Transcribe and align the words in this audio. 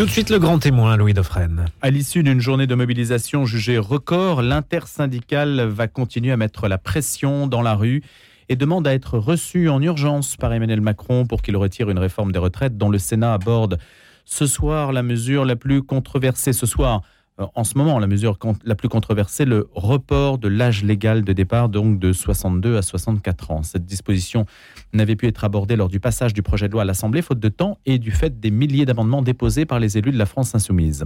Tout 0.00 0.06
de 0.06 0.10
suite 0.10 0.30
le 0.30 0.38
grand 0.38 0.58
témoin, 0.58 0.96
Louis 0.96 1.12
Dauphren. 1.12 1.66
À 1.82 1.90
l'issue 1.90 2.22
d'une 2.22 2.40
journée 2.40 2.66
de 2.66 2.74
mobilisation 2.74 3.44
jugée 3.44 3.76
record, 3.76 4.40
l'intersyndicale 4.40 5.60
va 5.66 5.88
continuer 5.88 6.32
à 6.32 6.38
mettre 6.38 6.68
la 6.68 6.78
pression 6.78 7.46
dans 7.46 7.60
la 7.60 7.74
rue 7.74 8.02
et 8.48 8.56
demande 8.56 8.86
à 8.86 8.94
être 8.94 9.18
reçu 9.18 9.68
en 9.68 9.82
urgence 9.82 10.36
par 10.36 10.54
Emmanuel 10.54 10.80
Macron 10.80 11.26
pour 11.26 11.42
qu'il 11.42 11.54
retire 11.54 11.90
une 11.90 11.98
réforme 11.98 12.32
des 12.32 12.38
retraites 12.38 12.78
dont 12.78 12.88
le 12.88 12.96
Sénat 12.96 13.34
aborde 13.34 13.78
ce 14.24 14.46
soir 14.46 14.94
la 14.94 15.02
mesure 15.02 15.44
la 15.44 15.54
plus 15.54 15.82
controversée. 15.82 16.54
Ce 16.54 16.64
soir, 16.64 17.02
euh, 17.38 17.44
en 17.54 17.64
ce 17.64 17.76
moment, 17.76 17.98
la 17.98 18.06
mesure 18.06 18.38
la 18.64 18.76
plus 18.76 18.88
controversée, 18.88 19.44
le 19.44 19.68
report 19.74 20.38
de 20.38 20.48
l'âge 20.48 20.82
légal 20.82 21.24
de 21.24 21.34
départ, 21.34 21.68
donc 21.68 21.98
de 21.98 22.14
62 22.14 22.78
à 22.78 22.80
64 22.80 23.50
ans. 23.50 23.62
Cette 23.62 23.84
disposition 23.84 24.46
n'avait 24.92 25.16
pu 25.16 25.26
être 25.26 25.44
abordée 25.44 25.76
lors 25.76 25.88
du 25.88 26.00
passage 26.00 26.34
du 26.34 26.42
projet 26.42 26.68
de 26.68 26.72
loi 26.72 26.82
à 26.82 26.84
l'Assemblée, 26.84 27.22
faute 27.22 27.40
de 27.40 27.48
temps 27.48 27.78
et 27.86 27.98
du 27.98 28.10
fait 28.10 28.40
des 28.40 28.50
milliers 28.50 28.86
d'amendements 28.86 29.22
déposés 29.22 29.64
par 29.64 29.78
les 29.80 29.98
élus 29.98 30.12
de 30.12 30.18
la 30.18 30.26
France 30.26 30.54
insoumise. 30.54 31.04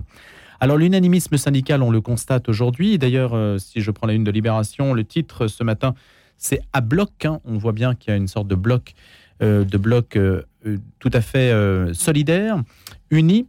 Alors 0.61 0.77
l'unanimisme 0.77 1.37
syndical, 1.37 1.83
on 1.83 1.91
le 1.91 2.01
constate 2.01 2.49
aujourd'hui. 2.49 2.99
D'ailleurs, 2.99 3.35
euh, 3.35 3.59
si 3.59 3.81
je 3.81 3.91
prends 3.91 4.07
la 4.07 4.15
une 4.15 4.25
de 4.25 4.31
Libération, 4.31 4.95
le 4.95 5.05
titre 5.05 5.49
ce 5.49 5.65
matin, 5.65 5.95
c'est 6.39 6.61
à 6.73 6.81
bloc. 6.81 7.25
Hein. 7.25 7.41
On 7.45 7.59
voit 7.59 7.73
bien 7.73 7.95
qu'il 7.95 8.11
y 8.11 8.15
a 8.15 8.17
une 8.17 8.29
sorte 8.29 8.49
de 8.49 8.55
bloc, 8.55 8.95
euh, 9.43 9.65
de 9.65 9.79
bloc 9.79 10.19
tout 10.99 11.11
à 11.13 11.21
fait 11.21 11.53
solidaire, 11.93 12.63
uni 13.11 13.47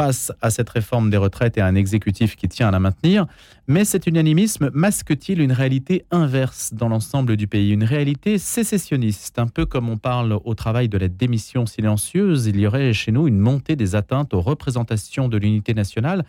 face 0.00 0.30
à 0.40 0.50
cette 0.50 0.70
réforme 0.70 1.10
des 1.10 1.16
retraites 1.16 1.58
et 1.58 1.60
à 1.60 1.66
un 1.66 1.74
exécutif 1.74 2.36
qui 2.36 2.48
tient 2.48 2.68
à 2.68 2.70
la 2.70 2.78
maintenir. 2.78 3.26
Mais 3.66 3.84
cet 3.84 4.06
unanimisme 4.06 4.70
masque-t-il 4.72 5.40
une 5.40 5.50
réalité 5.50 6.04
inverse 6.12 6.72
dans 6.72 6.88
l'ensemble 6.88 7.36
du 7.36 7.48
pays, 7.48 7.72
une 7.72 7.82
réalité 7.82 8.38
sécessionniste 8.38 9.40
Un 9.40 9.48
peu 9.48 9.66
comme 9.66 9.88
on 9.88 9.96
parle 9.96 10.38
au 10.44 10.54
travail 10.54 10.88
de 10.88 10.98
la 10.98 11.08
démission 11.08 11.66
silencieuse, 11.66 12.46
il 12.46 12.60
y 12.60 12.66
aurait 12.68 12.92
chez 12.92 13.10
nous 13.10 13.26
une 13.26 13.40
montée 13.40 13.74
des 13.74 13.96
atteintes 13.96 14.34
aux 14.34 14.40
représentations 14.40 15.28
de 15.28 15.36
l'unité 15.36 15.74
nationale. 15.74 16.24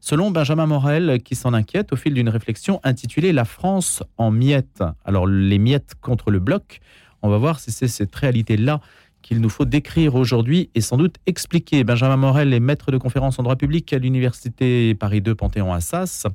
Selon 0.00 0.32
Benjamin 0.32 0.66
Morel, 0.66 1.22
qui 1.22 1.36
s'en 1.36 1.54
inquiète 1.54 1.92
au 1.92 1.96
fil 1.96 2.14
d'une 2.14 2.28
réflexion 2.28 2.80
intitulée 2.82 3.32
La 3.32 3.44
France 3.44 4.02
en 4.18 4.32
miettes. 4.32 4.82
Alors, 5.04 5.28
les 5.28 5.58
miettes 5.58 5.94
contre 6.00 6.32
le 6.32 6.40
bloc, 6.40 6.80
on 7.22 7.30
va 7.30 7.38
voir 7.38 7.58
si 7.58 7.70
c'est 7.70 7.88
cette 7.88 8.14
réalité-là 8.14 8.80
qu'il 9.24 9.40
nous 9.40 9.48
faut 9.48 9.64
décrire 9.64 10.14
aujourd'hui 10.16 10.70
et 10.74 10.82
sans 10.82 10.98
doute 10.98 11.16
expliquer. 11.24 11.82
Benjamin 11.82 12.18
Morel 12.18 12.52
est 12.52 12.60
maître 12.60 12.92
de 12.92 12.98
conférence 12.98 13.38
en 13.38 13.42
droit 13.42 13.56
public 13.56 13.90
à 13.94 13.98
l'Université 13.98 14.94
Paris 14.94 15.22
2 15.22 15.34
Panthéon-Assas. 15.34 16.26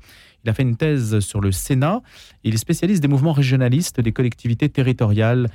Il 0.44 0.50
a 0.50 0.54
fait 0.54 0.64
une 0.64 0.76
thèse 0.76 1.20
sur 1.20 1.40
le 1.40 1.52
Sénat. 1.52 2.02
Il 2.44 2.56
est 2.56 2.58
spécialiste 2.58 3.02
des 3.04 3.08
mouvements 3.08 3.32
régionalistes, 3.32 4.02
des 4.02 4.12
collectivités 4.12 4.70
territoriales, 4.70 5.50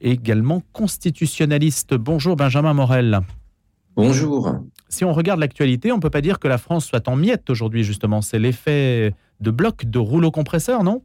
également 0.00 0.62
constitutionnaliste. 0.72 1.94
Bonjour 1.94 2.36
Benjamin 2.36 2.72
Morel. 2.72 3.18
Bonjour. 3.96 4.54
Si 4.88 5.04
on 5.04 5.12
regarde 5.12 5.40
l'actualité, 5.40 5.90
on 5.90 5.96
ne 5.96 6.00
peut 6.00 6.10
pas 6.10 6.20
dire 6.20 6.38
que 6.38 6.46
la 6.46 6.58
France 6.58 6.86
soit 6.86 7.08
en 7.08 7.16
miettes 7.16 7.50
aujourd'hui, 7.50 7.82
justement. 7.82 8.22
C'est 8.22 8.38
l'effet 8.38 9.12
de 9.40 9.50
bloc, 9.50 9.86
de 9.86 9.98
rouleau 9.98 10.30
compresseur, 10.30 10.84
non? 10.84 11.02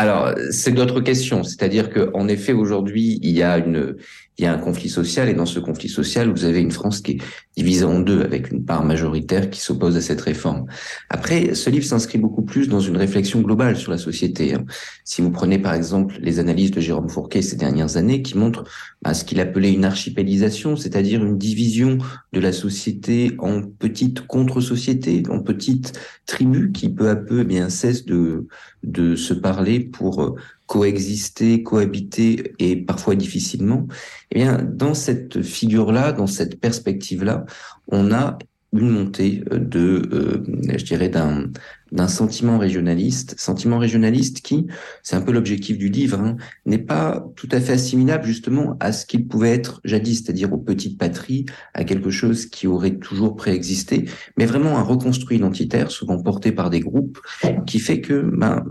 Alors, 0.00 0.32
c'est 0.50 0.72
d'autres 0.72 1.02
question. 1.02 1.42
C'est-à-dire 1.42 1.90
qu'en 1.90 2.26
effet, 2.26 2.54
aujourd'hui, 2.54 3.18
il 3.20 3.32
y 3.32 3.42
a 3.42 3.58
une, 3.58 3.96
il 4.40 4.44
y 4.44 4.46
a 4.46 4.54
un 4.54 4.58
conflit 4.58 4.88
social 4.88 5.28
et 5.28 5.34
dans 5.34 5.44
ce 5.44 5.60
conflit 5.60 5.90
social, 5.90 6.30
vous 6.30 6.46
avez 6.46 6.60
une 6.60 6.70
France 6.70 7.02
qui 7.02 7.12
est 7.12 7.18
divisée 7.58 7.84
en 7.84 8.00
deux 8.00 8.22
avec 8.22 8.50
une 8.50 8.64
part 8.64 8.82
majoritaire 8.86 9.50
qui 9.50 9.60
s'oppose 9.60 9.98
à 9.98 10.00
cette 10.00 10.22
réforme. 10.22 10.64
Après, 11.10 11.54
ce 11.54 11.68
livre 11.68 11.84
s'inscrit 11.84 12.16
beaucoup 12.16 12.40
plus 12.40 12.66
dans 12.66 12.80
une 12.80 12.96
réflexion 12.96 13.42
globale 13.42 13.76
sur 13.76 13.92
la 13.92 13.98
société. 13.98 14.54
Hein. 14.54 14.64
Si 15.04 15.20
vous 15.20 15.30
prenez 15.30 15.58
par 15.58 15.74
exemple 15.74 16.16
les 16.22 16.38
analyses 16.38 16.70
de 16.70 16.80
Jérôme 16.80 17.10
Fourquet 17.10 17.42
ces 17.42 17.56
dernières 17.56 17.98
années 17.98 18.22
qui 18.22 18.38
montrent 18.38 18.64
bah, 19.02 19.12
ce 19.12 19.26
qu'il 19.26 19.40
appelait 19.40 19.74
une 19.74 19.84
archipélisation, 19.84 20.74
c'est-à-dire 20.74 21.22
une 21.22 21.36
division 21.36 21.98
de 22.32 22.40
la 22.40 22.52
société 22.52 23.32
en 23.40 23.60
petites 23.60 24.26
contre-sociétés, 24.26 25.22
en 25.28 25.40
petites 25.40 25.92
tribus 26.24 26.70
qui 26.72 26.88
peu 26.88 27.10
à 27.10 27.16
peu 27.16 27.40
eh 27.40 27.44
bien 27.44 27.68
cessent 27.68 28.06
de, 28.06 28.46
de 28.84 29.16
se 29.16 29.34
parler 29.34 29.80
pour 29.80 30.22
euh, 30.22 30.34
coexister, 30.70 31.64
cohabiter 31.64 32.54
et 32.60 32.76
parfois 32.76 33.16
difficilement, 33.16 33.88
eh 34.30 34.36
bien, 34.36 34.62
dans 34.62 34.94
cette 34.94 35.42
figure-là, 35.42 36.12
dans 36.12 36.28
cette 36.28 36.60
perspective-là, 36.60 37.44
on 37.88 38.12
a 38.12 38.38
une 38.72 38.88
montée 38.88 39.42
de, 39.50 40.08
euh, 40.12 40.78
je 40.78 40.84
dirais, 40.84 41.08
d'un 41.08 41.50
d'un 41.92 42.08
sentiment 42.08 42.58
régionaliste, 42.58 43.34
sentiment 43.38 43.78
régionaliste 43.78 44.40
qui, 44.40 44.66
c'est 45.02 45.16
un 45.16 45.20
peu 45.20 45.32
l'objectif 45.32 45.78
du 45.78 45.88
livre, 45.88 46.20
hein, 46.20 46.36
n'est 46.66 46.78
pas 46.78 47.26
tout 47.36 47.48
à 47.50 47.60
fait 47.60 47.72
assimilable 47.72 48.24
justement 48.24 48.76
à 48.80 48.92
ce 48.92 49.06
qu'il 49.06 49.26
pouvait 49.26 49.50
être 49.50 49.80
jadis, 49.84 50.22
c'est-à-dire 50.22 50.52
aux 50.52 50.58
petites 50.58 50.98
patries, 50.98 51.46
à 51.74 51.84
quelque 51.84 52.10
chose 52.10 52.46
qui 52.46 52.66
aurait 52.66 52.96
toujours 52.96 53.36
préexisté, 53.36 54.06
mais 54.36 54.46
vraiment 54.46 54.78
un 54.78 54.82
reconstruit 54.82 55.38
identitaire, 55.38 55.90
souvent 55.90 56.22
porté 56.22 56.52
par 56.52 56.70
des 56.70 56.80
groupes, 56.80 57.18
qui 57.66 57.78
fait 57.78 58.00
que 58.00 58.22
ben, 58.22 58.64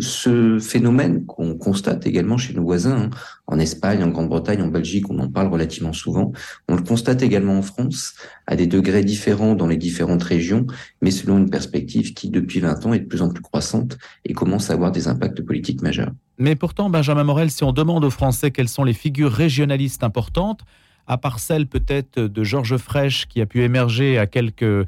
ce 0.00 0.58
phénomène 0.58 1.24
qu'on 1.26 1.56
constate 1.56 2.06
également 2.06 2.36
chez 2.36 2.54
nos 2.54 2.64
voisins, 2.64 3.02
hein, 3.04 3.10
en 3.46 3.58
Espagne, 3.58 4.02
en 4.02 4.08
Grande-Bretagne, 4.08 4.62
en 4.62 4.68
Belgique, 4.68 5.10
on 5.10 5.18
en 5.18 5.28
parle 5.28 5.48
relativement 5.48 5.92
souvent, 5.92 6.32
on 6.68 6.76
le 6.76 6.82
constate 6.82 7.22
également 7.22 7.58
en 7.58 7.62
France, 7.62 8.14
à 8.46 8.56
des 8.56 8.66
degrés 8.66 9.04
différents 9.04 9.54
dans 9.54 9.66
les 9.66 9.76
différentes 9.76 10.22
régions, 10.22 10.66
mais 11.00 11.10
selon 11.10 11.38
une 11.38 11.50
perspective 11.50 12.14
qui, 12.14 12.30
de 12.30 12.41
depuis 12.42 12.60
20 12.60 12.86
ans 12.86 12.92
est 12.92 13.00
de 13.00 13.06
plus 13.06 13.22
en 13.22 13.30
plus 13.30 13.42
croissante 13.42 13.98
et 14.24 14.34
commence 14.34 14.70
à 14.70 14.74
avoir 14.74 14.92
des 14.92 15.08
impacts 15.08 15.40
politiques 15.42 15.82
majeurs. 15.82 16.12
Mais 16.38 16.56
pourtant, 16.56 16.90
Benjamin 16.90 17.24
Morel, 17.24 17.50
si 17.50 17.64
on 17.64 17.72
demande 17.72 18.04
aux 18.04 18.10
Français 18.10 18.50
quelles 18.50 18.68
sont 18.68 18.84
les 18.84 18.92
figures 18.92 19.32
régionalistes 19.32 20.04
importantes, 20.04 20.60
à 21.06 21.18
part 21.18 21.38
celle 21.38 21.66
peut-être 21.66 22.20
de 22.20 22.44
Georges 22.44 22.76
Frêche 22.76 23.26
qui 23.26 23.40
a 23.40 23.46
pu 23.46 23.62
émerger 23.62 24.18
à 24.18 24.26
quelques, 24.26 24.86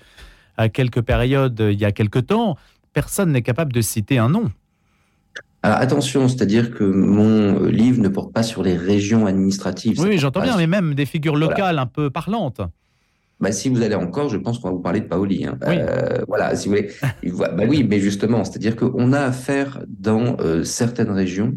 à 0.57 0.69
quelques 0.69 1.03
périodes 1.03 1.61
il 1.73 1.81
y 1.81 1.85
a 1.85 1.93
quelques 1.93 2.27
temps, 2.27 2.57
personne 2.93 3.33
n'est 3.33 3.43
capable 3.43 3.73
de 3.73 3.81
citer 3.81 4.19
un 4.19 4.29
nom. 4.29 4.51
Alors 5.63 5.79
attention, 5.79 6.29
c'est-à-dire 6.29 6.73
que 6.73 6.85
mon 6.85 7.65
livre 7.65 8.01
ne 8.03 8.09
porte 8.09 8.35
pas 8.35 8.43
sur 8.43 8.63
les 8.63 8.77
régions 8.77 9.27
administratives. 9.27 9.99
Oui, 9.99 10.19
j'entends 10.19 10.43
bien, 10.43 10.59
mais 10.59 10.67
même 10.67 10.95
des 10.95 11.07
figures 11.07 11.37
locales 11.37 11.79
un 11.79 11.87
peu 11.87 12.11
parlantes. 12.11 12.61
Bah, 13.41 13.53
si 13.53 13.69
vous 13.69 13.83
allez 13.83 13.95
encore, 13.95 14.29
je 14.29 14.37
pense 14.37 14.59
qu'on 14.59 14.69
va 14.69 14.75
vous 14.75 14.81
parler 14.81 15.01
de 15.01 15.07
Paoli. 15.07 15.45
Hein. 15.45 15.59
Euh, 15.67 16.25
voilà, 16.29 16.55
si 16.55 16.69
vous 16.69 16.77
voulez. 16.77 16.91
bah 17.39 17.65
oui, 17.69 17.85
mais 17.89 17.99
justement, 18.01 18.45
c'est-à-dire 18.45 18.77
qu'on 18.77 19.13
a 19.13 19.21
affaire 19.21 19.83
dans 19.89 20.37
euh, 20.41 20.63
certaines 20.63 21.11
régions. 21.11 21.55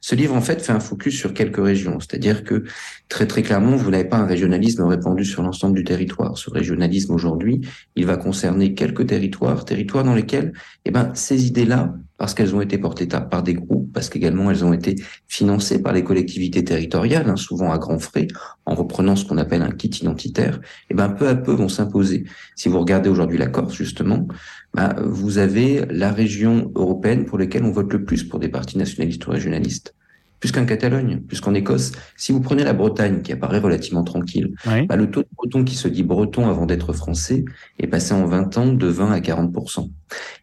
Ce 0.00 0.14
livre, 0.14 0.34
en 0.34 0.40
fait, 0.40 0.60
fait 0.60 0.72
un 0.72 0.80
focus 0.80 1.16
sur 1.16 1.32
quelques 1.32 1.62
régions. 1.62 1.98
C'est-à-dire 2.00 2.44
que 2.44 2.64
très 3.08 3.26
très 3.26 3.42
clairement, 3.42 3.76
vous 3.76 3.90
n'avez 3.90 4.04
pas 4.04 4.16
un 4.16 4.26
régionalisme 4.26 4.82
répandu 4.84 5.24
sur 5.24 5.42
l'ensemble 5.42 5.76
du 5.76 5.84
territoire. 5.84 6.36
Ce 6.36 6.50
régionalisme 6.50 7.14
aujourd'hui, 7.14 7.60
il 7.96 8.06
va 8.06 8.16
concerner 8.16 8.74
quelques 8.74 9.06
territoires, 9.06 9.64
territoires 9.64 10.04
dans 10.04 10.14
lesquels, 10.14 10.52
eh 10.84 10.90
ben, 10.90 11.12
ces 11.14 11.46
idées-là 11.46 11.94
parce 12.20 12.34
qu'elles 12.34 12.54
ont 12.54 12.60
été 12.60 12.76
portées 12.76 13.06
par 13.06 13.42
des 13.42 13.54
groupes, 13.54 13.90
parce 13.94 14.10
qu'également 14.10 14.50
elles 14.50 14.62
ont 14.62 14.74
été 14.74 14.94
financées 15.26 15.80
par 15.80 15.94
les 15.94 16.04
collectivités 16.04 16.62
territoriales, 16.62 17.30
hein, 17.30 17.36
souvent 17.36 17.72
à 17.72 17.78
grands 17.78 17.98
frais, 17.98 18.28
en 18.66 18.74
reprenant 18.74 19.16
ce 19.16 19.24
qu'on 19.24 19.38
appelle 19.38 19.62
un 19.62 19.70
kit 19.70 19.88
identitaire, 19.88 20.56
et 20.56 20.90
eh 20.90 20.94
ben 20.94 21.08
peu 21.08 21.28
à 21.28 21.34
peu 21.34 21.52
vont 21.52 21.70
s'imposer. 21.70 22.24
Si 22.56 22.68
vous 22.68 22.78
regardez 22.78 23.08
aujourd'hui 23.08 23.38
la 23.38 23.46
Corse, 23.46 23.74
justement, 23.74 24.28
ben, 24.74 24.94
vous 25.02 25.38
avez 25.38 25.86
la 25.88 26.12
région 26.12 26.70
européenne 26.74 27.24
pour 27.24 27.38
laquelle 27.38 27.64
on 27.64 27.72
vote 27.72 27.90
le 27.90 28.04
plus 28.04 28.22
pour 28.22 28.38
des 28.38 28.50
partis 28.50 28.76
nationalistes 28.76 29.26
ou 29.26 29.30
régionalistes 29.30 29.94
plus 30.40 30.52
qu'en 30.52 30.64
Catalogne, 30.64 31.20
plus 31.20 31.40
qu'en 31.40 31.52
Écosse. 31.52 31.92
Si 32.16 32.32
vous 32.32 32.40
prenez 32.40 32.64
la 32.64 32.72
Bretagne, 32.72 33.20
qui 33.20 33.32
apparaît 33.32 33.58
relativement 33.58 34.04
tranquille, 34.04 34.54
bah, 34.88 34.96
le 34.96 35.10
taux 35.10 35.20
de 35.20 35.28
breton 35.36 35.64
qui 35.64 35.74
se 35.74 35.86
dit 35.86 36.02
breton 36.02 36.48
avant 36.48 36.64
d'être 36.64 36.94
français 36.94 37.44
est 37.78 37.86
passé 37.86 38.14
en 38.14 38.24
20 38.24 38.56
ans 38.56 38.72
de 38.72 38.86
20 38.86 39.12
à 39.12 39.20
40 39.20 39.52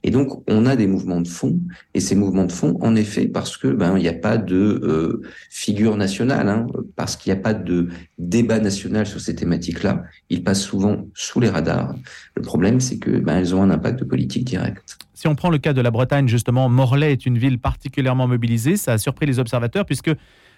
Et 0.04 0.12
donc, 0.12 0.44
on 0.50 0.66
a 0.66 0.76
des 0.76 0.88
mouvements 0.88 1.22
de 1.22 1.28
fond, 1.28 1.60
et 1.94 2.00
ces 2.00 2.16
mouvements 2.16 2.46
de 2.46 2.52
fond, 2.52 2.78
en 2.82 2.96
effet, 2.96 3.28
parce 3.28 3.58
que 3.58 3.68
ben 3.68 3.98
il 3.98 4.02
n'y 4.02 4.08
a 4.08 4.14
pas 4.14 4.38
de 4.38 4.56
euh, 4.56 5.22
figure 5.50 5.98
nationale, 5.98 6.50
hein, 6.50 6.68
parce 6.96 7.16
qu'il 7.16 7.34
n'y 7.34 7.40
a 7.40 7.42
pas 7.42 7.54
de 7.54 7.90
débat 8.18 8.60
national 8.60 9.06
sur 9.06 9.20
ces 9.20 9.36
thématiques-là, 9.36 10.04
ils 10.30 10.44
passent 10.44 10.64
souvent 10.64 11.08
sous 11.14 11.40
les 11.40 11.50
radars. 11.50 11.94
Le 12.36 12.42
problème, 12.42 12.80
c'est 12.80 12.98
que 12.98 13.12
ben, 13.12 13.38
elles 13.38 13.56
ont 13.56 13.64
un 13.64 13.70
impact 13.70 14.04
politique 14.04 14.46
direct. 14.46 14.98
Si 15.14 15.28
on 15.28 15.36
prend 15.36 15.50
le 15.50 15.58
cas 15.58 15.74
de 15.74 15.82
la 15.82 15.92
Bretagne, 15.92 16.28
justement, 16.28 16.70
Morlaix 16.70 17.12
est 17.12 17.26
une 17.26 17.38
ville 17.38 17.60
particulièrement 17.60 18.28
mobilisée. 18.28 18.78
Ça 18.78 18.94
a 18.94 18.98
surpris 18.98 19.26
les 19.26 19.40
observateurs 19.40 19.86
puisque 19.86 20.12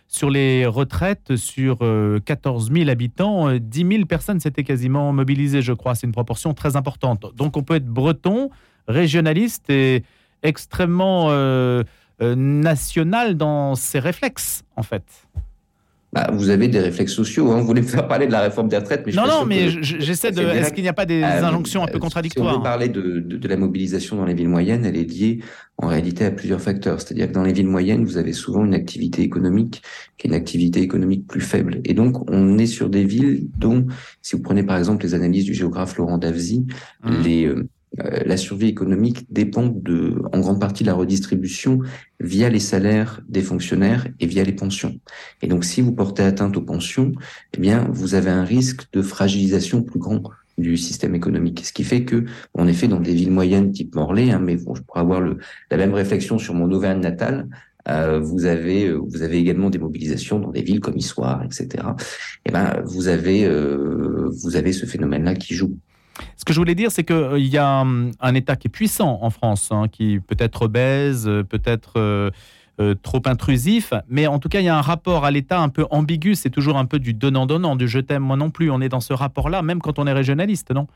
sur 0.09 0.31
les 0.31 0.65
retraites, 0.65 1.35
sur 1.35 1.77
14 2.25 2.69
euh, 2.71 2.75
000 2.75 2.89
habitants, 2.89 3.56
10 3.57 3.83
euh, 3.83 3.89
000 3.91 4.06
personnes 4.06 4.39
s'étaient 4.39 4.63
quasiment 4.63 5.13
mobilisées, 5.13 5.61
je 5.61 5.71
crois. 5.71 5.94
C'est 5.95 6.07
une 6.07 6.13
proportion 6.13 6.53
très 6.53 6.75
importante. 6.75 7.27
Donc 7.35 7.56
on 7.56 7.63
peut 7.63 7.75
être 7.75 7.85
breton, 7.85 8.50
régionaliste 8.89 9.69
et 9.69 10.03
extrêmement 10.44 11.27
euh, 11.30 11.83
national 12.21 13.38
dans 13.38 13.75
ses 13.75 14.00
réflexes, 14.00 14.63
en 14.75 14.83
fait. 14.83 15.03
bah, 16.12 16.31
vous 16.33 16.50
avez 16.50 16.68
des 16.68 16.80
réflexes 16.80 17.13
sociaux. 17.13 17.51
Hein. 17.51 17.59
Vous 17.59 17.68
voulez 17.68 17.81
me 17.81 17.88
faire 17.88 18.07
parler 18.07 18.25
de 18.25 18.31
la 18.31 18.41
réforme 18.41 18.68
des 18.68 18.77
retraites, 18.77 19.03
mais 19.06 19.12
je 19.12 19.18
non, 19.18 19.27
non, 19.27 19.45
mais 19.45 19.69
j'essaie 19.81 20.31
de. 20.31 20.41
Est-ce 20.41 20.74
qu'il 20.74 20.81
n'y 20.81 20.89
a 20.89 20.94
pas 20.94 21.06
des 21.06 21.21
euh, 21.21 21.45
injonctions 21.45 21.83
un 21.83 21.88
peu 21.88 22.00
contradictoires 22.00 22.50
Si 22.50 22.56
on 22.56 22.57
veut 22.57 22.63
parler 22.63 22.89
de, 22.89 23.19
de, 23.19 23.38
de, 23.38 23.47
la 23.47 23.57
mobilisation 23.57 24.18
dans 24.18 24.25
les 24.25 24.33
villes 24.33 24.50
moyennes, 24.50 24.86
elle 24.86 24.97
est 24.97 25.03
liée 25.03 25.39
en 25.77 25.88
réalité 25.88 26.25
à 26.25 26.31
plusieurs 26.31 26.62
facteurs. 26.62 27.00
C'est-à-dire 27.00 27.27
que 27.27 27.33
dans 27.33 27.44
les 27.44 27.53
villes 27.53 27.68
moyennes, 27.68 28.03
vous 28.06 28.18
avez 28.18 28.33
souvent 28.33 28.65
une 28.65 28.74
activité 28.74 29.21
économique 29.21 29.83
qui 30.18 30.25
est 30.25 30.31
une 30.31 30.35
activité 30.35 30.81
économique 30.81 31.27
plus 31.27 31.42
faible. 31.42 31.80
Et 31.85 31.94
donc, 31.94 32.30
on 32.30 32.57
est 32.57 32.65
sur 32.65 32.89
des 32.89 33.06
villes 33.06 33.47
dont, 33.57 33.85
si 34.24 34.35
vous 34.35 34.42
prenez 34.42 34.63
par 34.63 34.77
exemple 34.77 35.06
les 35.06 35.13
analyses 35.13 35.45
du 35.45 35.53
géographe 35.53 35.95
Laurent 35.97 36.18
Davzy, 36.18 36.65
mmh. 37.03 37.12
les 37.24 37.53
euh, 38.00 38.19
la 38.25 38.38
survie 38.38 38.68
économique 38.68 39.25
dépend 39.31 39.65
de, 39.65 40.21
en 40.31 40.39
grande 40.39 40.59
partie 40.59 40.83
de 40.83 40.89
la 40.89 40.94
redistribution 40.94 41.80
via 42.19 42.50
les 42.50 42.59
salaires 42.59 43.21
des 43.27 43.41
fonctionnaires 43.41 44.07
et 44.19 44.27
via 44.27 44.44
les 44.44 44.53
pensions. 44.53 45.00
Et 45.41 45.47
donc, 45.47 45.65
si 45.65 45.81
vous 45.81 45.91
portez 45.91 46.24
atteinte 46.24 46.56
aux 46.56 46.62
pensions, 46.62 47.12
eh 47.57 47.59
bien, 47.59 47.88
vous 47.91 48.13
avez 48.13 48.30
un 48.30 48.44
risque 48.44 48.83
de 48.94 49.01
fragilisation 49.01 49.81
plus 49.81 50.00
grand 50.00 50.21
du 50.57 50.77
système 50.77 51.15
économique. 51.15 51.65
Ce 51.65 51.74
qui 51.74 51.83
fait 51.83 52.03
que, 52.03 52.25
en 52.53 52.68
effet, 52.68 52.88
dans 52.88 53.00
des 53.00 53.13
villes 53.13 53.31
moyennes 53.31 53.71
type 53.71 53.95
Morlaix, 53.95 54.31
hein, 54.31 54.39
mais 54.39 54.57
bon, 54.57 54.75
je 54.75 54.81
pourrais 54.81 55.00
avoir 55.00 55.21
le, 55.21 55.38
la 55.71 55.77
même 55.77 55.94
réflexion 55.94 56.38
sur 56.38 56.53
mon 56.53 56.69
Auvergne 56.71 57.00
natale, 57.00 57.47
euh, 57.88 58.19
vous 58.19 58.45
avez 58.45 58.88
euh, 58.88 59.00
vous 59.07 59.24
avez 59.24 59.38
également 59.38 59.69
des 59.69 59.80
mobilisations 59.80 60.39
dans 60.39 60.51
des 60.51 60.62
villes 60.62 60.81
comme 60.81 60.97
Issoire, 60.97 61.44
etc. 61.44 61.68
Et 61.74 62.50
eh 62.50 62.51
ben 62.51 62.81
vous 62.85 63.07
avez 63.07 63.45
euh, 63.45 64.30
vous 64.44 64.56
avez 64.57 64.74
ce 64.74 64.85
phénomène-là 64.85 65.33
qui 65.35 65.56
joue. 65.56 65.77
Ce 66.38 66.45
que 66.45 66.54
je 66.54 66.60
voulais 66.60 66.75
dire, 66.75 66.92
c'est 66.92 67.04
qu'il 67.04 67.16
euh, 67.16 67.39
y 67.39 67.57
a 67.57 67.81
hum, 67.81 68.12
un 68.19 68.36
État 68.36 68.56
qui 68.56 68.68
est 68.68 68.71
puissant 68.71 69.19
en 69.21 69.30
France, 69.30 69.69
hein, 69.71 69.88
qui 69.92 70.19
peut 70.19 70.38
être 70.39 70.63
obèse, 70.63 71.27
euh, 71.27 71.44
peut-être 71.44 71.94
euh, 71.98 72.31
trop 73.04 73.21
intrusif, 73.25 73.94
mais 74.07 74.27
en 74.27 74.39
tout 74.39 74.48
cas, 74.48 74.62
il 74.62 74.66
y 74.66 74.69
a 74.69 74.77
un 74.77 74.81
rapport 74.81 75.25
à 75.25 75.31
l'État 75.31 75.60
un 75.60 75.69
peu 75.69 75.86
ambigu. 75.92 76.36
C'est 76.36 76.50
toujours 76.50 76.77
un 76.77 76.86
peu 76.86 77.00
du 77.00 77.13
donnant-donnant, 77.13 77.75
du 77.75 77.88
je 77.88 78.00
t'aime, 78.00 78.24
moi 78.24 78.38
non 78.38 78.51
plus. 78.51 78.71
On 78.71 78.80
est 78.80 78.89
dans 78.89 79.01
ce 79.01 79.13
rapport-là, 79.13 79.62
même 79.62 79.81
quand 79.81 80.00
on 80.00 80.07
est 80.07 80.13
régionaliste, 80.13 80.71
non? 80.71 80.88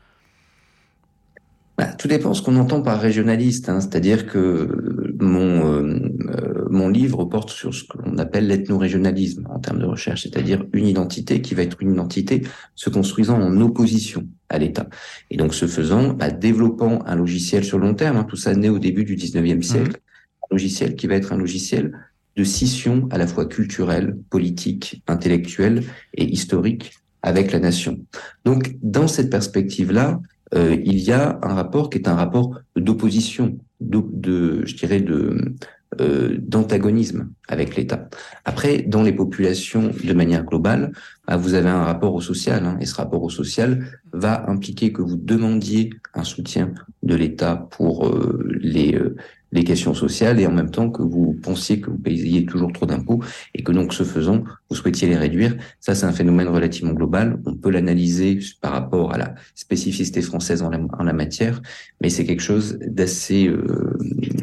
Bah, 1.76 1.86
tout 1.86 2.06
dépend 2.06 2.34
ce 2.34 2.42
qu'on 2.42 2.56
entend 2.56 2.82
par 2.82 3.00
régionaliste. 3.00 3.68
Hein. 3.68 3.80
C'est-à-dire 3.80 4.26
que 4.26 5.13
mon, 5.24 6.00
mon 6.70 6.88
livre 6.88 7.24
porte 7.24 7.50
sur 7.50 7.74
ce 7.74 7.84
qu'on 7.84 8.18
appelle 8.18 8.46
l'ethno-régionalisme 8.46 9.46
en 9.50 9.58
termes 9.58 9.78
de 9.78 9.86
recherche, 9.86 10.22
c'est-à-dire 10.22 10.64
une 10.72 10.86
identité 10.86 11.40
qui 11.40 11.54
va 11.54 11.62
être 11.62 11.80
une 11.80 11.92
identité 11.92 12.42
se 12.74 12.90
construisant 12.90 13.40
en 13.40 13.60
opposition 13.60 14.26
à 14.48 14.58
l'État. 14.58 14.88
Et 15.30 15.36
donc, 15.36 15.54
ce 15.54 15.66
faisant, 15.66 16.12
bah, 16.12 16.30
développant 16.30 17.00
un 17.06 17.16
logiciel 17.16 17.64
sur 17.64 17.78
long 17.78 17.94
terme, 17.94 18.16
hein, 18.16 18.24
tout 18.24 18.36
ça 18.36 18.54
naît 18.54 18.68
au 18.68 18.78
début 18.78 19.04
du 19.04 19.16
19e 19.16 19.62
siècle, 19.62 19.90
mmh. 19.90 20.44
un 20.44 20.46
logiciel 20.50 20.94
qui 20.96 21.06
va 21.06 21.14
être 21.14 21.32
un 21.32 21.38
logiciel 21.38 21.92
de 22.36 22.44
scission 22.44 23.08
à 23.10 23.18
la 23.18 23.26
fois 23.26 23.46
culturelle, 23.46 24.16
politique, 24.30 25.02
intellectuelle 25.06 25.84
et 26.14 26.24
historique 26.24 26.92
avec 27.22 27.52
la 27.52 27.60
nation. 27.60 28.00
Donc, 28.44 28.76
dans 28.82 29.08
cette 29.08 29.30
perspective-là, 29.30 30.20
euh, 30.54 30.76
il 30.84 30.98
y 30.98 31.12
a 31.12 31.38
un 31.42 31.54
rapport 31.54 31.90
qui 31.90 31.98
est 31.98 32.08
un 32.08 32.14
rapport 32.14 32.60
d'opposition, 32.76 33.58
de, 33.84 34.64
je 34.66 34.74
dirais, 34.74 35.00
de, 35.00 35.54
euh, 36.00 36.38
d'antagonisme 36.40 37.30
avec 37.46 37.76
l'État. 37.76 38.08
Après, 38.44 38.82
dans 38.82 39.02
les 39.02 39.12
populations, 39.12 39.92
de 40.02 40.12
manière 40.12 40.44
globale, 40.44 40.92
bah, 41.26 41.36
vous 41.36 41.54
avez 41.54 41.68
un 41.68 41.84
rapport 41.84 42.14
au 42.14 42.20
social, 42.20 42.64
hein, 42.64 42.76
et 42.80 42.86
ce 42.86 42.96
rapport 42.96 43.22
au 43.22 43.30
social 43.30 43.84
va 44.12 44.48
impliquer 44.50 44.92
que 44.92 45.02
vous 45.02 45.16
demandiez 45.16 45.90
un 46.14 46.24
soutien 46.24 46.72
de 47.02 47.14
l'État 47.14 47.68
pour 47.70 48.08
euh, 48.08 48.48
les, 48.60 48.94
euh, 48.94 49.14
les 49.54 49.64
questions 49.64 49.94
sociales, 49.94 50.40
et 50.40 50.46
en 50.46 50.52
même 50.52 50.70
temps 50.70 50.90
que 50.90 51.02
vous 51.02 51.38
pensiez 51.42 51.80
que 51.80 51.88
vous 51.88 51.98
payez 51.98 52.44
toujours 52.44 52.72
trop 52.72 52.86
d'impôts, 52.86 53.22
et 53.54 53.62
que 53.62 53.72
donc, 53.72 53.94
ce 53.94 54.02
faisant, 54.02 54.44
vous 54.68 54.76
souhaitiez 54.76 55.08
les 55.08 55.16
réduire. 55.16 55.56
Ça, 55.80 55.94
c'est 55.94 56.06
un 56.06 56.12
phénomène 56.12 56.48
relativement 56.48 56.92
global. 56.92 57.40
On 57.46 57.54
peut 57.54 57.70
l'analyser 57.70 58.40
par 58.60 58.72
rapport 58.72 59.14
à 59.14 59.18
la 59.18 59.34
spécificité 59.54 60.20
française 60.20 60.62
en 60.62 60.70
la, 60.70 61.12
matière, 61.12 61.62
mais 62.02 62.10
c'est 62.10 62.26
quelque 62.26 62.42
chose 62.42 62.78
d'assez, 62.84 63.50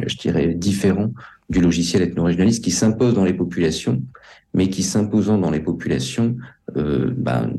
je 0.08 0.18
dirais, 0.18 0.54
différent 0.56 1.12
du 1.50 1.60
logiciel 1.60 2.02
ethno-régionaliste 2.02 2.64
qui 2.64 2.72
s'impose 2.72 3.14
dans 3.14 3.26
les 3.26 3.34
populations, 3.34 4.02
mais 4.54 4.70
qui 4.70 4.84
s'imposant 4.84 5.38
dans 5.38 5.52
les 5.52 5.60
populations 5.60 6.38
euh, 6.78 7.14
ben, 7.16 7.54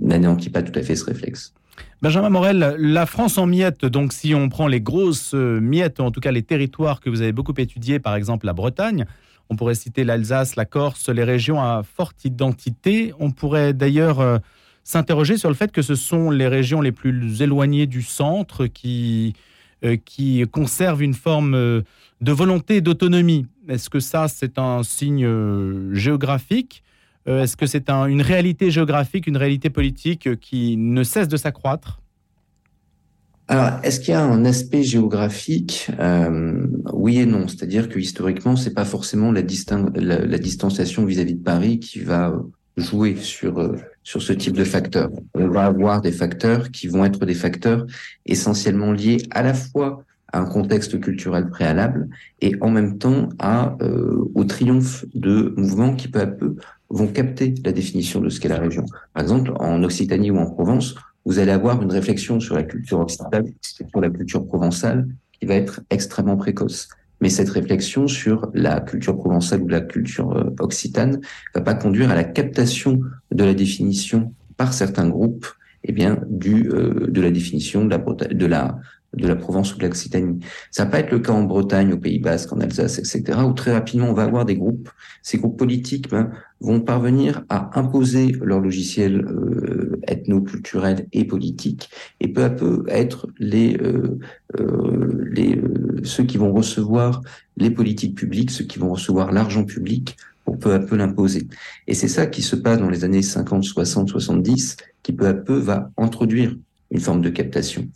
n'anéantit 0.00 0.50
pas 0.50 0.62
tout 0.62 0.78
à 0.78 0.82
fait 0.82 0.96
ce 0.96 1.04
réflexe. 1.04 1.54
Benjamin 2.02 2.30
Morel, 2.30 2.76
la 2.78 3.04
France 3.04 3.36
en 3.36 3.44
miettes, 3.44 3.84
donc 3.84 4.14
si 4.14 4.34
on 4.34 4.48
prend 4.48 4.68
les 4.68 4.80
grosses 4.80 5.34
euh, 5.34 5.60
miettes, 5.60 6.00
en 6.00 6.10
tout 6.10 6.20
cas 6.20 6.32
les 6.32 6.42
territoires 6.42 6.98
que 6.98 7.10
vous 7.10 7.20
avez 7.20 7.32
beaucoup 7.32 7.52
étudiés, 7.58 7.98
par 7.98 8.14
exemple 8.14 8.46
la 8.46 8.54
Bretagne, 8.54 9.04
on 9.50 9.56
pourrait 9.56 9.74
citer 9.74 10.04
l'Alsace, 10.04 10.56
la 10.56 10.64
Corse, 10.64 11.10
les 11.10 11.24
régions 11.24 11.60
à 11.60 11.82
forte 11.82 12.24
identité. 12.24 13.12
On 13.18 13.32
pourrait 13.32 13.74
d'ailleurs 13.74 14.20
euh, 14.20 14.38
s'interroger 14.82 15.36
sur 15.36 15.50
le 15.50 15.54
fait 15.54 15.72
que 15.72 15.82
ce 15.82 15.94
sont 15.94 16.30
les 16.30 16.48
régions 16.48 16.80
les 16.80 16.92
plus 16.92 17.42
éloignées 17.42 17.86
du 17.86 18.00
centre 18.00 18.66
qui, 18.66 19.34
euh, 19.84 19.98
qui 20.02 20.42
conservent 20.50 21.02
une 21.02 21.12
forme 21.12 21.52
de 21.52 22.32
volonté 22.32 22.80
d'autonomie. 22.80 23.44
Est-ce 23.68 23.90
que 23.90 24.00
ça, 24.00 24.26
c'est 24.28 24.58
un 24.58 24.82
signe 24.84 25.28
géographique? 25.92 26.82
Euh, 27.28 27.42
Est-ce 27.42 27.56
que 27.56 27.66
c'est 27.66 27.90
une 27.90 28.22
réalité 28.22 28.70
géographique, 28.70 29.26
une 29.26 29.36
réalité 29.36 29.70
politique 29.70 30.26
euh, 30.26 30.36
qui 30.36 30.76
ne 30.76 31.02
cesse 31.02 31.28
de 31.28 31.36
s'accroître? 31.36 32.00
Alors, 33.48 33.80
est-ce 33.82 33.98
qu'il 33.98 34.10
y 34.10 34.16
a 34.16 34.22
un 34.22 34.44
aspect 34.44 34.84
géographique 34.84 35.90
Oui 36.92 37.18
et 37.18 37.26
non. 37.26 37.48
C'est-à-dire 37.48 37.88
que 37.88 37.98
historiquement, 37.98 38.54
c'est 38.54 38.72
pas 38.72 38.84
forcément 38.84 39.32
la, 39.32 39.42
distanciation 39.42 41.04
vis-à-vis 41.04 41.34
de 41.34 41.42
Paris 41.42 41.80
qui 41.80 41.98
va 41.98 42.32
jouer 42.76 43.16
sur 43.16 43.82
ce 44.04 44.32
type 44.32 44.56
de 44.56 44.62
facteurs. 44.62 45.10
On 45.34 45.48
va 45.48 45.64
avoir 45.64 46.00
des 46.00 46.12
facteurs 46.12 46.70
qui 46.70 46.86
vont 46.86 47.04
être 47.04 47.26
des 47.26 47.34
facteurs 47.34 47.86
essentiellement 48.24 48.92
liés 48.92 49.18
à 49.32 49.42
la 49.42 49.52
fois 49.52 50.04
un 50.32 50.44
contexte 50.44 51.00
culturel 51.00 51.48
préalable 51.48 52.08
et 52.40 52.54
en 52.60 52.70
même 52.70 52.98
temps 52.98 53.28
à, 53.38 53.76
euh, 53.82 54.24
au 54.34 54.44
triomphe 54.44 55.04
de 55.14 55.54
mouvements 55.56 55.94
qui 55.94 56.08
peu 56.08 56.20
à 56.20 56.26
peu 56.26 56.56
vont 56.90 57.06
capter 57.06 57.54
la 57.64 57.72
définition 57.72 58.20
de 58.20 58.28
ce 58.28 58.40
qu'est 58.40 58.48
la 58.48 58.58
région. 58.58 58.84
Par 59.14 59.22
exemple, 59.22 59.52
en 59.58 59.82
Occitanie 59.82 60.30
ou 60.30 60.38
en 60.38 60.50
Provence, 60.50 60.96
vous 61.24 61.38
allez 61.38 61.52
avoir 61.52 61.80
une 61.82 61.90
réflexion 61.90 62.40
sur 62.40 62.54
la 62.54 62.62
culture 62.62 63.00
occitane, 63.00 63.46
sur 63.62 64.00
la 64.00 64.10
culture 64.10 64.46
provençale, 64.46 65.06
qui 65.38 65.46
va 65.46 65.54
être 65.54 65.80
extrêmement 65.90 66.36
précoce. 66.36 66.88
Mais 67.20 67.28
cette 67.28 67.50
réflexion 67.50 68.08
sur 68.08 68.50
la 68.54 68.80
culture 68.80 69.16
provençale 69.16 69.62
ou 69.62 69.68
la 69.68 69.80
culture 69.80 70.34
euh, 70.36 70.54
occitane 70.58 71.20
va 71.54 71.60
pas 71.60 71.74
conduire 71.74 72.10
à 72.10 72.14
la 72.14 72.24
captation 72.24 73.00
de 73.30 73.44
la 73.44 73.54
définition 73.54 74.34
par 74.56 74.72
certains 74.72 75.08
groupes 75.08 75.46
eh 75.84 75.92
bien, 75.92 76.18
du, 76.28 76.70
euh, 76.70 77.06
de 77.08 77.20
la 77.20 77.30
définition 77.30 77.84
de 77.84 77.90
la, 77.90 77.98
de 77.98 78.46
la 78.46 78.78
de 79.14 79.26
la 79.26 79.36
Provence 79.36 79.74
ou 79.74 79.78
de 79.78 79.82
l'Occitanie. 79.84 80.38
Ça 80.70 80.84
va 80.84 80.90
pas 80.90 81.00
être 81.00 81.10
le 81.10 81.18
cas 81.18 81.32
en 81.32 81.42
Bretagne, 81.42 81.92
au 81.92 81.98
Pays 81.98 82.18
Basque, 82.18 82.52
en 82.52 82.60
Alsace, 82.60 82.98
etc., 82.98 83.40
où 83.46 83.52
très 83.52 83.72
rapidement 83.72 84.08
on 84.08 84.12
va 84.12 84.22
avoir 84.22 84.44
des 84.44 84.56
groupes. 84.56 84.88
Ces 85.22 85.38
groupes 85.38 85.58
politiques 85.58 86.08
ben, 86.10 86.30
vont 86.60 86.80
parvenir 86.80 87.44
à 87.48 87.78
imposer 87.78 88.36
leur 88.40 88.60
logiciel 88.60 89.24
euh, 89.24 90.00
ethno-culturel 90.06 91.06
et 91.12 91.24
politique, 91.24 91.90
et 92.20 92.28
peu 92.28 92.44
à 92.44 92.50
peu 92.50 92.84
être 92.88 93.26
les, 93.38 93.76
euh, 93.78 94.18
euh, 94.58 95.24
les 95.30 95.56
euh, 95.56 96.00
ceux 96.04 96.24
qui 96.24 96.38
vont 96.38 96.52
recevoir 96.52 97.22
les 97.56 97.70
politiques 97.70 98.16
publiques, 98.16 98.50
ceux 98.50 98.64
qui 98.64 98.78
vont 98.78 98.90
recevoir 98.90 99.32
l'argent 99.32 99.64
public 99.64 100.16
pour 100.44 100.58
peu 100.58 100.72
à 100.72 100.78
peu 100.78 100.96
l'imposer. 100.96 101.46
Et 101.86 101.94
c'est 101.94 102.08
ça 102.08 102.26
qui 102.26 102.42
se 102.42 102.56
passe 102.56 102.78
dans 102.78 102.88
les 102.88 103.04
années 103.04 103.22
50, 103.22 103.64
60, 103.64 104.08
70, 104.08 104.76
qui 105.02 105.12
peu 105.12 105.26
à 105.26 105.34
peu 105.34 105.56
va 105.56 105.90
introduire 105.96 106.56
une 106.90 107.00
forme 107.00 107.20
de 107.20 107.30
captation. 107.30 107.86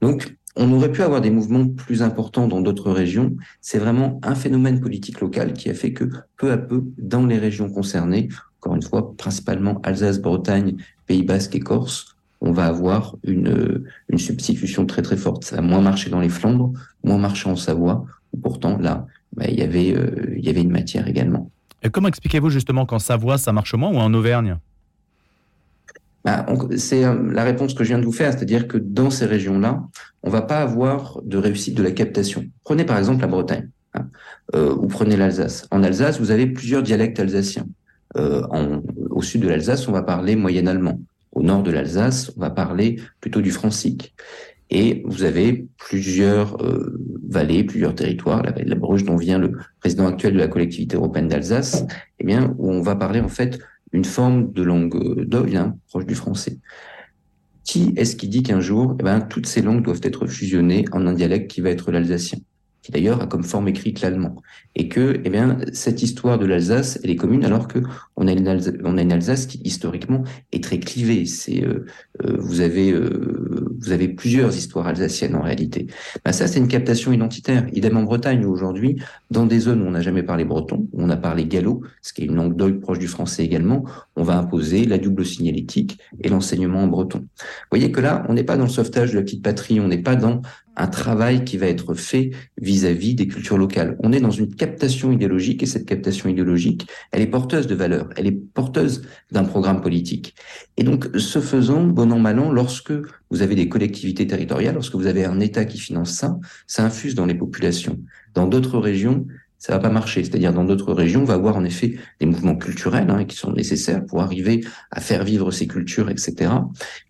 Donc, 0.00 0.34
on 0.56 0.72
aurait 0.72 0.92
pu 0.92 1.02
avoir 1.02 1.20
des 1.20 1.30
mouvements 1.30 1.66
plus 1.66 2.02
importants 2.02 2.46
dans 2.46 2.60
d'autres 2.60 2.90
régions. 2.90 3.36
C'est 3.60 3.78
vraiment 3.78 4.20
un 4.22 4.34
phénomène 4.34 4.80
politique 4.80 5.20
local 5.20 5.54
qui 5.54 5.70
a 5.70 5.74
fait 5.74 5.92
que 5.92 6.04
peu 6.36 6.52
à 6.52 6.58
peu, 6.58 6.84
dans 6.98 7.26
les 7.26 7.38
régions 7.38 7.70
concernées, 7.70 8.28
encore 8.60 8.76
une 8.76 8.82
fois, 8.82 9.14
principalement 9.16 9.80
Alsace, 9.82 10.20
Bretagne, 10.20 10.76
Pays 11.06 11.22
Basque 11.22 11.54
et 11.54 11.60
Corse, 11.60 12.16
on 12.40 12.52
va 12.52 12.66
avoir 12.66 13.16
une, 13.24 13.84
une 14.08 14.18
substitution 14.18 14.84
très 14.84 15.02
très 15.02 15.16
forte. 15.16 15.44
Ça 15.44 15.58
a 15.58 15.60
moins 15.60 15.80
marché 15.80 16.10
dans 16.10 16.20
les 16.20 16.28
Flandres, 16.28 16.72
moins 17.04 17.18
marché 17.18 17.48
en 17.48 17.56
Savoie, 17.56 18.04
où 18.32 18.38
pourtant 18.38 18.76
là, 18.78 19.06
bah, 19.36 19.44
il, 19.48 19.58
y 19.58 19.62
avait, 19.62 19.96
euh, 19.96 20.34
il 20.36 20.44
y 20.44 20.48
avait 20.48 20.62
une 20.62 20.72
matière 20.72 21.08
également. 21.08 21.50
Et 21.82 21.90
comment 21.90 22.08
expliquez-vous 22.08 22.50
justement 22.50 22.84
qu'en 22.84 22.98
Savoie 22.98 23.38
ça 23.38 23.52
marche 23.52 23.74
moins 23.74 23.90
ou 23.90 23.96
en 23.96 24.12
Auvergne? 24.12 24.58
Bah, 26.24 26.46
c'est 26.76 27.04
euh, 27.04 27.32
la 27.32 27.42
réponse 27.42 27.74
que 27.74 27.82
je 27.82 27.88
viens 27.88 27.98
de 27.98 28.04
vous 28.04 28.12
faire, 28.12 28.32
c'est-à-dire 28.32 28.68
que 28.68 28.78
dans 28.78 29.10
ces 29.10 29.26
régions-là, 29.26 29.82
on 30.22 30.30
va 30.30 30.42
pas 30.42 30.60
avoir 30.60 31.20
de 31.22 31.36
réussite 31.36 31.76
de 31.76 31.82
la 31.82 31.90
captation. 31.90 32.44
Prenez 32.64 32.84
par 32.84 32.98
exemple 32.98 33.22
la 33.22 33.26
Bretagne, 33.26 33.68
hein, 33.94 34.06
euh, 34.54 34.74
ou 34.74 34.86
prenez 34.86 35.16
l'Alsace. 35.16 35.66
En 35.70 35.82
Alsace, 35.82 36.20
vous 36.20 36.30
avez 36.30 36.46
plusieurs 36.46 36.82
dialectes 36.82 37.18
alsaciens. 37.18 37.66
Euh, 38.16 38.42
au 39.10 39.22
sud 39.22 39.42
de 39.42 39.48
l'Alsace, 39.48 39.88
on 39.88 39.92
va 39.92 40.02
parler 40.02 40.36
moyen 40.36 40.66
allemand. 40.66 41.00
Au 41.32 41.42
nord 41.42 41.62
de 41.62 41.70
l'Alsace, 41.70 42.30
on 42.36 42.40
va 42.40 42.50
parler 42.50 43.00
plutôt 43.20 43.40
du 43.40 43.50
francique. 43.50 44.14
Et 44.70 45.02
vous 45.06 45.24
avez 45.24 45.66
plusieurs 45.76 46.56
vallées, 47.28 47.62
plusieurs 47.62 47.94
territoires, 47.94 48.42
la 48.42 48.52
vallée 48.52 48.64
de 48.64 48.70
la 48.70 48.76
Bruche 48.76 49.04
dont 49.04 49.16
vient 49.16 49.38
le 49.38 49.52
président 49.80 50.06
actuel 50.06 50.32
de 50.32 50.38
la 50.38 50.48
collectivité 50.48 50.96
européenne 50.96 51.28
d'Alsace, 51.28 51.84
eh 52.20 52.24
bien, 52.24 52.54
où 52.56 52.70
on 52.70 52.80
va 52.80 52.96
parler 52.96 53.20
en 53.20 53.28
fait 53.28 53.58
une 53.92 54.04
forme 54.04 54.52
de 54.52 54.62
langue 54.62 55.24
d'oïl, 55.24 55.56
hein, 55.56 55.76
proche 55.88 56.06
du 56.06 56.14
français. 56.14 56.58
Qui 57.64 57.92
est-ce 57.96 58.16
qui 58.16 58.28
dit 58.28 58.42
qu'un 58.42 58.60
jour, 58.60 58.96
eh 58.98 59.02
ben, 59.02 59.20
toutes 59.20 59.46
ces 59.46 59.62
langues 59.62 59.82
doivent 59.82 60.00
être 60.02 60.26
fusionnées 60.26 60.84
en 60.92 61.06
un 61.06 61.12
dialecte 61.12 61.50
qui 61.50 61.60
va 61.60 61.70
être 61.70 61.92
l'alsacien? 61.92 62.38
Qui 62.82 62.92
d'ailleurs 62.92 63.22
a 63.22 63.26
comme 63.26 63.44
forme 63.44 63.68
écrite 63.68 64.00
l'allemand, 64.00 64.42
et 64.74 64.88
que, 64.88 65.20
eh 65.24 65.30
bien, 65.30 65.58
cette 65.72 66.02
histoire 66.02 66.38
de 66.38 66.46
l'Alsace, 66.46 66.98
elle 67.02 67.10
est 67.10 67.16
commune, 67.16 67.44
alors 67.44 67.68
que 67.68 67.78
on 68.16 68.26
a 68.26 68.32
une 68.32 68.48
Alsace, 68.48 68.74
on 68.84 68.98
a 68.98 69.02
une 69.02 69.12
Alsace 69.12 69.46
qui 69.46 69.60
historiquement 69.64 70.24
est 70.52 70.62
très 70.62 70.78
clivée. 70.78 71.24
C'est, 71.26 71.64
euh, 71.64 71.86
euh, 72.24 72.36
vous 72.38 72.60
avez, 72.60 72.90
euh, 72.90 73.76
vous 73.78 73.92
avez 73.92 74.08
plusieurs 74.08 74.56
histoires 74.56 74.86
alsaciennes 74.86 75.36
en 75.36 75.42
réalité. 75.42 75.86
Ben, 76.24 76.32
ça, 76.32 76.46
c'est 76.46 76.58
une 76.58 76.68
captation 76.68 77.12
identitaire. 77.12 77.66
Idem 77.72 77.96
en 77.96 78.02
Bretagne 78.02 78.44
aujourd'hui, 78.44 78.96
dans 79.30 79.46
des 79.46 79.60
zones 79.60 79.82
où 79.82 79.86
on 79.86 79.92
n'a 79.92 80.00
jamais 80.00 80.22
parlé 80.22 80.44
breton, 80.44 80.88
où 80.92 81.02
on 81.02 81.10
a 81.10 81.16
parlé 81.16 81.46
gallo, 81.46 81.82
ce 82.02 82.12
qui 82.12 82.22
est 82.22 82.26
une 82.26 82.34
langue 82.34 82.56
d'oeil 82.56 82.74
proche 82.74 82.98
du 82.98 83.08
français 83.08 83.44
également, 83.44 83.84
on 84.16 84.22
va 84.22 84.38
imposer 84.38 84.84
la 84.84 84.98
double 84.98 85.24
signalétique 85.24 85.98
et 86.20 86.28
l'enseignement 86.28 86.82
en 86.82 86.88
breton. 86.88 87.18
Vous 87.18 87.68
voyez 87.70 87.92
que 87.92 88.00
là, 88.00 88.24
on 88.28 88.34
n'est 88.34 88.44
pas 88.44 88.56
dans 88.56 88.64
le 88.64 88.70
sauvetage 88.70 89.12
de 89.12 89.16
la 89.16 89.22
petite 89.22 89.42
patrie, 89.42 89.80
on 89.80 89.88
n'est 89.88 90.02
pas 90.02 90.16
dans 90.16 90.42
un 90.76 90.86
travail 90.86 91.44
qui 91.44 91.56
va 91.56 91.66
être 91.66 91.94
fait 91.94 92.30
vis-à-vis 92.60 93.14
des 93.14 93.26
cultures 93.26 93.58
locales. 93.58 93.96
On 94.00 94.12
est 94.12 94.20
dans 94.20 94.30
une 94.30 94.54
captation 94.54 95.12
idéologique 95.12 95.62
et 95.62 95.66
cette 95.66 95.86
captation 95.86 96.28
idéologique, 96.28 96.86
elle 97.10 97.22
est 97.22 97.26
porteuse 97.26 97.66
de 97.66 97.74
valeurs, 97.74 98.08
elle 98.16 98.26
est 98.26 98.32
porteuse 98.54 99.02
d'un 99.30 99.44
programme 99.44 99.80
politique. 99.80 100.34
Et 100.76 100.84
donc, 100.84 101.08
ce 101.16 101.40
faisant, 101.40 101.84
bon 101.84 102.12
an, 102.12 102.18
mal 102.18 102.38
an, 102.38 102.50
lorsque 102.50 102.92
vous 103.30 103.42
avez 103.42 103.54
des 103.54 103.68
collectivités 103.68 104.26
territoriales, 104.26 104.74
lorsque 104.74 104.94
vous 104.94 105.06
avez 105.06 105.24
un 105.24 105.40
État 105.40 105.64
qui 105.64 105.78
finance 105.78 106.12
ça, 106.12 106.38
ça 106.66 106.84
infuse 106.84 107.14
dans 107.14 107.26
les 107.26 107.34
populations. 107.34 107.98
Dans 108.34 108.46
d'autres 108.46 108.78
régions, 108.78 109.26
ça 109.62 109.72
va 109.74 109.78
pas 109.78 109.90
marcher. 109.90 110.24
C'est-à-dire 110.24 110.52
dans 110.52 110.64
d'autres 110.64 110.92
régions, 110.92 111.20
on 111.20 111.24
va 111.24 111.34
avoir 111.34 111.56
en 111.56 111.64
effet 111.64 111.94
des 112.18 112.26
mouvements 112.26 112.56
culturels 112.56 113.08
hein, 113.10 113.24
qui 113.24 113.36
sont 113.36 113.52
nécessaires 113.52 114.04
pour 114.04 114.20
arriver 114.20 114.64
à 114.90 115.00
faire 115.00 115.22
vivre 115.22 115.52
ces 115.52 115.68
cultures, 115.68 116.10
etc. 116.10 116.50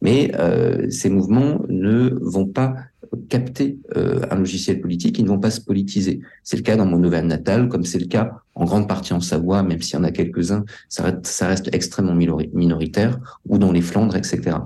Mais 0.03 0.33
euh, 0.39 0.91
ces 0.91 1.09
mouvements 1.09 1.63
ne 1.71 2.11
vont 2.21 2.47
pas 2.47 2.75
capter 3.29 3.79
euh, 3.97 4.23
un 4.31 4.37
logiciel 4.37 4.81
politique, 4.81 5.19
ils 5.19 5.25
ne 5.25 5.29
vont 5.29 5.39
pas 5.39 5.51
se 5.51 5.61
politiser. 5.61 6.21
C'est 6.43 6.57
le 6.57 6.63
cas 6.63 6.77
dans 6.77 6.87
mon 6.87 7.03
auvergne 7.05 7.27
natale, 7.27 7.69
comme 7.69 7.85
c'est 7.85 7.99
le 7.99 8.07
cas 8.07 8.43
en 8.55 8.65
grande 8.65 8.89
partie 8.89 9.13
en 9.13 9.21
Savoie, 9.21 9.63
même 9.63 9.81
s'il 9.81 9.95
y 9.95 9.99
en 9.99 10.05
a 10.05 10.11
quelques-uns, 10.11 10.65
ça 10.89 11.05
reste, 11.05 11.27
ça 11.27 11.49
reste 11.49 11.75
extrêmement 11.75 12.15
minoritaire, 12.15 13.19
ou 13.49 13.59
dans 13.59 13.73
les 13.73 13.81
Flandres, 13.81 14.17
etc. 14.17 14.57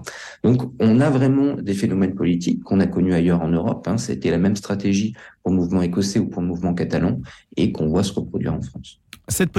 Donc 0.43 0.63
on 0.81 1.01
a 1.01 1.11
vraiment 1.11 1.55
des 1.55 1.75
phénomènes 1.75 2.15
politiques 2.15 2.63
qu'on 2.65 2.81
a 2.81 2.87
connus 2.87 3.15
ailleurs 3.15 3.43
en 3.43 3.49
Europe. 3.49 3.87
Hein. 3.89 3.99
C'était 3.99 4.31
la 4.31 4.39
même 4.39 4.57
stratégie 4.57 5.15
pour 5.43 5.53
le 5.53 5.59
mouvement 5.59 5.83
écossais 5.83 6.19
ou 6.19 6.27
pour 6.27 6.43
le 6.43 6.49
mouvement 6.49 6.75
catalan, 6.75 7.21
et 7.57 7.73
qu'on 7.73 7.89
voit 7.89 8.03
se 8.03 8.13
reproduire 8.13 8.55
en 8.55 8.61
France. 8.61 9.01
Cette 9.29 9.51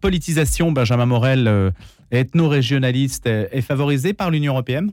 politisation, 0.00 0.70
Benjamin 0.70 1.06
Morel, 1.06 1.48
euh, 1.48 1.70
ethno-régionaliste, 2.12 3.26
est 3.26 3.62
favorisée 3.62 4.12
par 4.12 4.30
l'Union 4.30 4.52
européenne? 4.52 4.92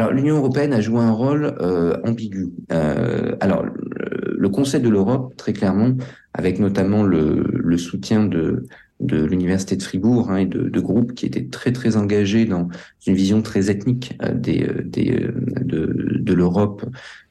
Alors 0.00 0.12
l'Union 0.12 0.38
européenne 0.38 0.72
a 0.72 0.80
joué 0.80 0.98
un 0.98 1.12
rôle 1.12 1.54
euh, 1.60 1.94
ambigu. 2.06 2.48
Euh, 2.72 3.36
alors 3.40 3.66
le, 3.66 4.48
Conseil 4.48 4.80
de 4.80 4.88
l'Europe, 4.88 5.34
très 5.36 5.52
clairement, 5.52 5.94
avec 6.32 6.58
notamment 6.58 7.02
le, 7.02 7.76
soutien 7.76 8.24
de, 8.24 8.66
l'université 8.98 9.76
de 9.76 9.82
Fribourg 9.82 10.30
hein, 10.30 10.38
et 10.38 10.46
de, 10.46 10.70
de, 10.70 10.80
groupes 10.80 11.14
qui 11.14 11.26
étaient 11.26 11.44
très 11.44 11.72
très 11.72 11.96
engagés 11.96 12.46
dans 12.46 12.68
une 13.06 13.14
vision 13.14 13.42
très 13.42 13.70
ethnique 13.70 14.16
euh, 14.22 14.32
de, 14.32 16.32
l'Europe 16.32 16.86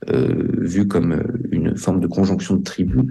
vue 0.07 0.87
comme 0.87 1.23
une 1.51 1.75
forme 1.75 1.99
de 1.99 2.07
conjonction 2.07 2.55
de 2.55 2.63
tribus, 2.63 3.05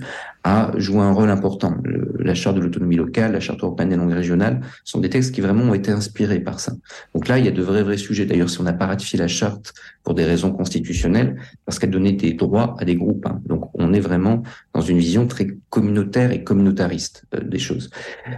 a 0.49 0.73
joué 0.79 1.01
un 1.01 1.13
rôle 1.13 1.31
important. 1.31 1.77
la 2.19 2.35
charte 2.35 2.57
de 2.57 2.63
l'autonomie 2.63 2.97
locale, 2.97 3.33
la 3.33 3.41
charte 3.41 3.63
européenne 3.63 3.91
des 3.91 3.97
langues 3.97 4.13
régionales 4.13 4.61
sont 4.85 4.99
des 4.99 5.11
textes 5.11 5.35
qui 5.35 5.41
vraiment 5.41 5.65
ont 5.65 5.75
été 5.75 5.91
inspirés 5.91 6.41
par 6.41 6.59
ça. 6.59 6.73
Donc 7.15 7.29
là, 7.29 7.39
il 7.39 7.45
y 7.45 7.49
a 7.49 7.51
de 7.51 7.63
vrais 7.63 7.83
vrais 7.83 7.99
sujets. 7.99 8.25
D'ailleurs, 8.25 8.49
si 8.49 8.61
on 8.61 8.65
n'a 8.65 8.73
pas 8.73 8.87
ratifié 8.87 9.19
la 9.19 9.29
charte 9.29 9.75
pour 10.03 10.15
des 10.15 10.25
raisons 10.25 10.53
constitutionnelles, 10.53 11.37
parce 11.67 11.79
qu'elle 11.79 11.91
donnait 11.91 12.13
des 12.13 12.33
droits 12.33 12.77
à 12.79 12.85
des 12.87 12.97
groupes. 12.97 13.27
Hein. 13.27 13.41
Donc 13.47 13.71
on 13.75 13.93
est 13.93 14.01
vraiment 14.01 14.43
dans 14.75 14.81
une 14.81 14.99
vision 14.99 15.27
très 15.27 15.49
communautaire 15.69 16.33
et 16.33 16.45
communautariste 16.45 17.25
des 17.43 17.59
choses. 17.59 17.91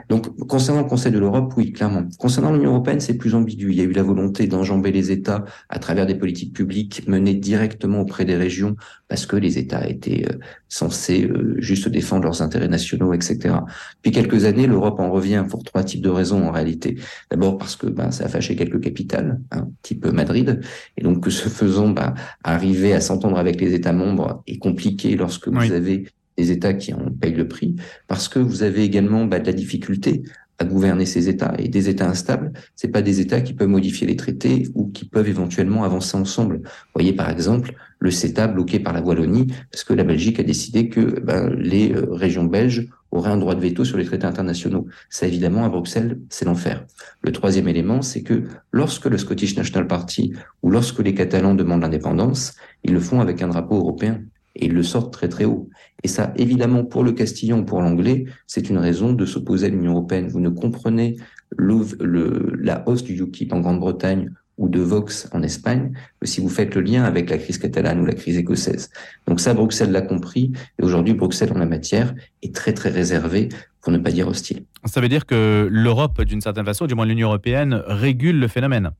Donc, 0.08 0.36
concernant 0.46 0.82
le 0.82 0.88
Conseil 0.88 1.12
de 1.12 1.18
l'Europe, 1.18 1.52
oui, 1.56 1.72
clairement. 1.72 2.04
Concernant 2.18 2.52
l'Union 2.52 2.70
européenne, 2.70 3.00
c'est 3.00 3.14
plus 3.14 3.34
ambigu. 3.34 3.70
Il 3.70 3.76
y 3.76 3.80
a 3.80 3.84
eu 3.84 3.92
la 3.92 4.02
volonté 4.02 4.46
d'enjamber 4.46 4.90
les 4.90 5.12
États 5.12 5.44
à 5.68 5.78
travers 5.78 6.06
des 6.06 6.14
politiques 6.14 6.52
publiques 6.54 7.06
menées 7.06 7.34
directement 7.34 8.00
auprès 8.00 8.24
des 8.24 8.36
régions, 8.36 8.76
parce 9.08 9.26
que 9.26 9.36
les 9.36 9.58
États 9.58 9.88
étaient 9.88 10.24
euh, 10.28 10.38
censés 10.68 11.24
euh, 11.24 11.56
juste 11.58 11.88
défendre 12.00 12.24
leurs 12.24 12.40
intérêts 12.42 12.68
nationaux, 12.68 13.12
etc. 13.12 13.36
Depuis 13.96 14.12
quelques 14.12 14.44
années, 14.46 14.66
l'Europe 14.66 14.98
en 15.00 15.10
revient 15.10 15.44
pour 15.48 15.62
trois 15.62 15.84
types 15.84 16.02
de 16.02 16.08
raisons 16.08 16.42
en 16.48 16.50
réalité. 16.50 16.96
D'abord 17.30 17.58
parce 17.58 17.76
que 17.76 17.86
ben, 17.86 18.10
ça 18.10 18.24
a 18.24 18.28
fâché 18.28 18.56
quelques 18.56 18.80
capitales, 18.80 19.38
hein, 19.52 19.68
type 19.82 20.06
Madrid, 20.06 20.60
et 20.96 21.02
donc 21.02 21.22
que 21.24 21.30
ce 21.30 21.48
faisant, 21.48 21.90
ben, 21.90 22.14
arriver 22.42 22.94
à 22.94 23.00
s'entendre 23.00 23.38
avec 23.38 23.60
les 23.60 23.74
États 23.74 23.92
membres 23.92 24.42
est 24.46 24.58
compliqué 24.58 25.14
lorsque 25.14 25.48
vous 25.48 25.72
avez 25.72 26.06
des 26.38 26.50
États 26.50 26.72
qui 26.72 26.94
en 26.94 27.10
payent 27.20 27.34
le 27.34 27.48
prix, 27.48 27.76
parce 28.08 28.28
que 28.28 28.38
vous 28.38 28.62
avez 28.62 28.82
également 28.82 29.26
bah, 29.26 29.40
de 29.40 29.46
la 29.46 29.52
difficulté 29.52 30.22
à 30.60 30.64
gouverner 30.64 31.06
ces 31.06 31.28
États. 31.28 31.54
Et 31.58 31.68
des 31.68 31.88
États 31.88 32.08
instables, 32.08 32.52
c'est 32.76 32.88
pas 32.88 33.02
des 33.02 33.20
États 33.20 33.40
qui 33.40 33.54
peuvent 33.54 33.68
modifier 33.68 34.06
les 34.06 34.16
traités 34.16 34.68
ou 34.74 34.88
qui 34.88 35.06
peuvent 35.06 35.28
éventuellement 35.28 35.84
avancer 35.84 36.16
ensemble. 36.16 36.60
Voyez 36.94 37.14
par 37.14 37.30
exemple 37.30 37.72
le 37.98 38.10
CETA 38.10 38.46
bloqué 38.46 38.78
par 38.78 38.92
la 38.92 39.00
Wallonie 39.00 39.48
parce 39.72 39.84
que 39.84 39.94
la 39.94 40.04
Belgique 40.04 40.38
a 40.38 40.42
décidé 40.42 40.88
que 40.88 41.20
ben, 41.20 41.52
les 41.54 41.92
euh, 41.92 42.06
régions 42.10 42.44
belges 42.44 42.88
auraient 43.10 43.30
un 43.30 43.38
droit 43.38 43.54
de 43.54 43.60
veto 43.60 43.84
sur 43.84 43.96
les 43.96 44.04
traités 44.04 44.26
internationaux. 44.26 44.86
Ça 45.08 45.26
évidemment 45.26 45.64
à 45.64 45.68
Bruxelles, 45.68 46.18
c'est 46.28 46.44
l'enfer. 46.44 46.84
Le 47.22 47.32
troisième 47.32 47.66
élément, 47.66 48.02
c'est 48.02 48.22
que 48.22 48.44
lorsque 48.70 49.06
le 49.06 49.18
Scottish 49.18 49.56
National 49.56 49.86
Party 49.86 50.34
ou 50.62 50.70
lorsque 50.70 51.00
les 51.00 51.14
Catalans 51.14 51.54
demandent 51.54 51.82
l'indépendance, 51.82 52.54
ils 52.84 52.92
le 52.92 53.00
font 53.00 53.20
avec 53.20 53.42
un 53.42 53.48
drapeau 53.48 53.76
européen 53.76 54.20
et 54.56 54.66
ils 54.66 54.72
le 54.72 54.82
sortent 54.82 55.12
très 55.12 55.28
très 55.28 55.44
haut. 55.44 55.68
Et 56.02 56.08
ça, 56.08 56.32
évidemment, 56.36 56.84
pour 56.84 57.04
le 57.04 57.12
castillan 57.12 57.60
ou 57.60 57.64
pour 57.64 57.80
l'anglais, 57.80 58.24
c'est 58.46 58.70
une 58.70 58.78
raison 58.78 59.12
de 59.12 59.24
s'opposer 59.26 59.66
à 59.66 59.68
l'Union 59.70 59.92
européenne. 59.92 60.28
Vous 60.28 60.40
ne 60.40 60.48
comprenez 60.48 61.16
la 61.58 62.88
hausse 62.88 63.04
du 63.04 63.20
UKIP 63.20 63.52
en 63.52 63.60
Grande-Bretagne 63.60 64.30
ou 64.58 64.68
de 64.68 64.80
Vox 64.80 65.28
en 65.32 65.42
Espagne 65.42 65.92
que 66.20 66.26
si 66.26 66.40
vous 66.40 66.50
faites 66.50 66.74
le 66.74 66.82
lien 66.82 67.04
avec 67.04 67.30
la 67.30 67.38
crise 67.38 67.56
catalane 67.56 68.00
ou 68.00 68.04
la 68.04 68.12
crise 68.12 68.36
écossaise. 68.36 68.90
Donc 69.26 69.40
ça, 69.40 69.54
Bruxelles 69.54 69.90
l'a 69.90 70.02
compris, 70.02 70.52
et 70.78 70.84
aujourd'hui, 70.84 71.14
Bruxelles, 71.14 71.52
en 71.54 71.58
la 71.58 71.66
matière, 71.66 72.14
est 72.42 72.54
très 72.54 72.74
très 72.74 72.90
réservé, 72.90 73.48
pour 73.80 73.90
ne 73.90 73.98
pas 73.98 74.10
dire 74.10 74.28
hostile. 74.28 74.64
Ça 74.84 75.00
veut 75.00 75.08
dire 75.08 75.24
que 75.24 75.66
l'Europe, 75.70 76.20
d'une 76.22 76.42
certaine 76.42 76.66
façon, 76.66 76.86
du 76.86 76.94
moins 76.94 77.06
l'Union 77.06 77.28
européenne, 77.28 77.82
régule 77.86 78.38
le 78.38 78.48
phénomène 78.48 78.90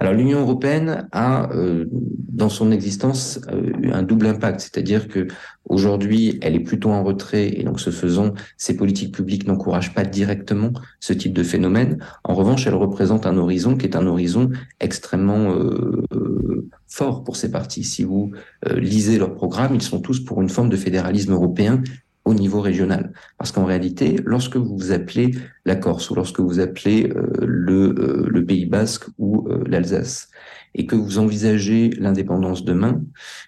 alors 0.00 0.14
l'Union 0.14 0.40
européenne 0.40 1.06
a 1.12 1.52
euh, 1.52 1.84
dans 1.92 2.48
son 2.48 2.72
existence 2.72 3.38
euh, 3.52 3.92
un 3.92 4.02
double 4.02 4.26
impact, 4.28 4.60
c'est-à-dire 4.60 5.08
que 5.08 5.28
aujourd'hui 5.68 6.38
elle 6.40 6.54
est 6.54 6.60
plutôt 6.60 6.88
en 6.90 7.04
retrait 7.04 7.48
et 7.48 7.64
donc 7.64 7.80
ce 7.80 7.90
faisant 7.90 8.32
ses 8.56 8.76
politiques 8.76 9.14
publiques 9.14 9.46
n'encouragent 9.46 9.92
pas 9.92 10.04
directement 10.04 10.72
ce 11.00 11.12
type 11.12 11.34
de 11.34 11.42
phénomène. 11.42 11.98
En 12.24 12.34
revanche, 12.34 12.66
elle 12.66 12.76
représente 12.76 13.26
un 13.26 13.36
horizon 13.36 13.76
qui 13.76 13.84
est 13.84 13.94
un 13.94 14.06
horizon 14.06 14.50
extrêmement 14.80 15.54
euh, 15.54 16.66
fort 16.88 17.22
pour 17.22 17.36
ces 17.36 17.50
partis. 17.50 17.84
Si 17.84 18.02
vous 18.02 18.32
lisez 18.74 19.18
leurs 19.18 19.34
programmes, 19.34 19.74
ils 19.74 19.82
sont 19.82 20.00
tous 20.00 20.20
pour 20.20 20.40
une 20.40 20.48
forme 20.48 20.70
de 20.70 20.76
fédéralisme 20.76 21.34
européen 21.34 21.82
au 22.24 22.34
niveau 22.34 22.60
régional. 22.60 23.12
Parce 23.38 23.52
qu'en 23.52 23.64
réalité, 23.64 24.16
lorsque 24.24 24.56
vous 24.56 24.92
appelez 24.92 25.32
la 25.64 25.76
Corse 25.76 26.10
ou 26.10 26.14
lorsque 26.14 26.40
vous 26.40 26.60
appelez 26.60 27.10
euh, 27.10 27.26
le, 27.40 27.94
euh, 27.98 28.26
le, 28.28 28.44
Pays 28.44 28.66
basque 28.66 29.04
ou 29.18 29.48
euh, 29.48 29.64
l'Alsace 29.66 30.28
et 30.74 30.86
que 30.86 30.94
vous 30.94 31.18
envisagez 31.18 31.90
l'indépendance 31.98 32.64
demain, 32.64 33.02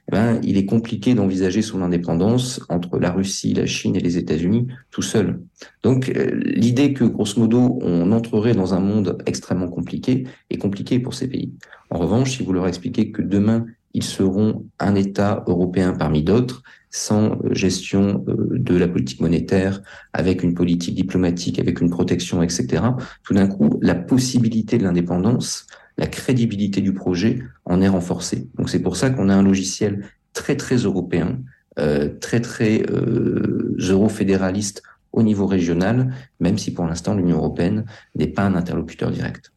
eh 0.09 0.13
ben, 0.13 0.41
il 0.43 0.57
est 0.57 0.67
compliqué 0.67 1.15
d'envisager 1.15 1.63
son 1.63 1.83
indépendance 1.83 2.61
entre 2.69 2.99
la 2.99 3.13
Russie, 3.13 3.55
la 3.55 3.67
Chine 3.67 3.95
et 3.95 4.01
les 4.01 4.19
États-Unis 4.19 4.67
tout 4.91 5.03
seul. 5.03 5.41
Donc 5.85 6.11
l'idée 6.35 6.95
que, 6.95 7.05
grosso 7.05 7.41
modo, 7.41 7.79
on 7.83 8.11
entrerait 8.11 8.55
dans 8.55 8.75
un 8.75 8.81
monde 8.81 9.19
extrêmement 9.27 9.69
compliqué 9.69 10.27
est 10.51 10.59
compliquée 10.59 10.99
pour 10.99 11.15
ces 11.15 11.29
pays. 11.29 11.53
En 11.91 11.99
revanche, 11.99 12.39
si 12.39 12.43
vous 12.43 12.53
leur 12.53 12.67
expliquez 12.67 13.13
que 13.13 13.23
demain, 13.23 13.67
ils 13.95 14.03
seront 14.03 14.65
un 14.79 14.95
État 14.97 15.45
européen 15.47 15.93
parmi 15.93 16.23
d'autres, 16.23 16.63
sans 16.93 17.33
euh, 17.33 17.53
gestion 17.53 18.25
euh, 18.29 18.49
de 18.53 18.77
la 18.77 18.87
politique 18.87 19.21
monétaire, 19.21 19.83
avec 20.13 20.45
une 20.45 20.55
politique 20.55 20.95
diplomatique, 20.95 21.59
avec 21.59 21.81
une 21.81 21.91
protection, 21.91 22.43
etc. 22.43 22.85
Tout 23.25 23.35
d'un 23.35 23.49
coup, 23.49 23.81
la 23.83 23.97
possibilité 23.97 24.79
de 24.79 24.85
l'indépendance, 24.85 25.67
la 25.99 26.07
crédibilité 26.07 26.81
du 26.81 26.93
projet 26.93 27.43
en 27.65 27.81
est 27.81 27.89
renforcée. 27.89 28.49
Donc 28.57 28.71
c'est 28.71 28.81
pour 28.81 28.97
ça 28.97 29.11
qu'on 29.11 29.29
a 29.29 29.35
un 29.35 29.43
logiciel 29.43 30.07
très 30.33 30.57
très 30.57 30.77
européen, 30.77 31.39
euh, 31.79 32.09
très 32.21 32.41
très 32.41 32.83
euh, 32.91 33.75
euro-fédéraliste 33.79 34.83
au 35.13 35.23
niveau 35.23 35.47
régional, 35.47 36.15
même 36.41 36.59
si 36.59 36.73
pour 36.73 36.87
l'instant 36.87 37.15
l'Union 37.15 37.39
européenne 37.39 37.85
n'est 38.15 38.29
pas 38.29 38.43
un 38.43 38.55
interlocuteur 38.55 39.11
direct. 39.11 39.53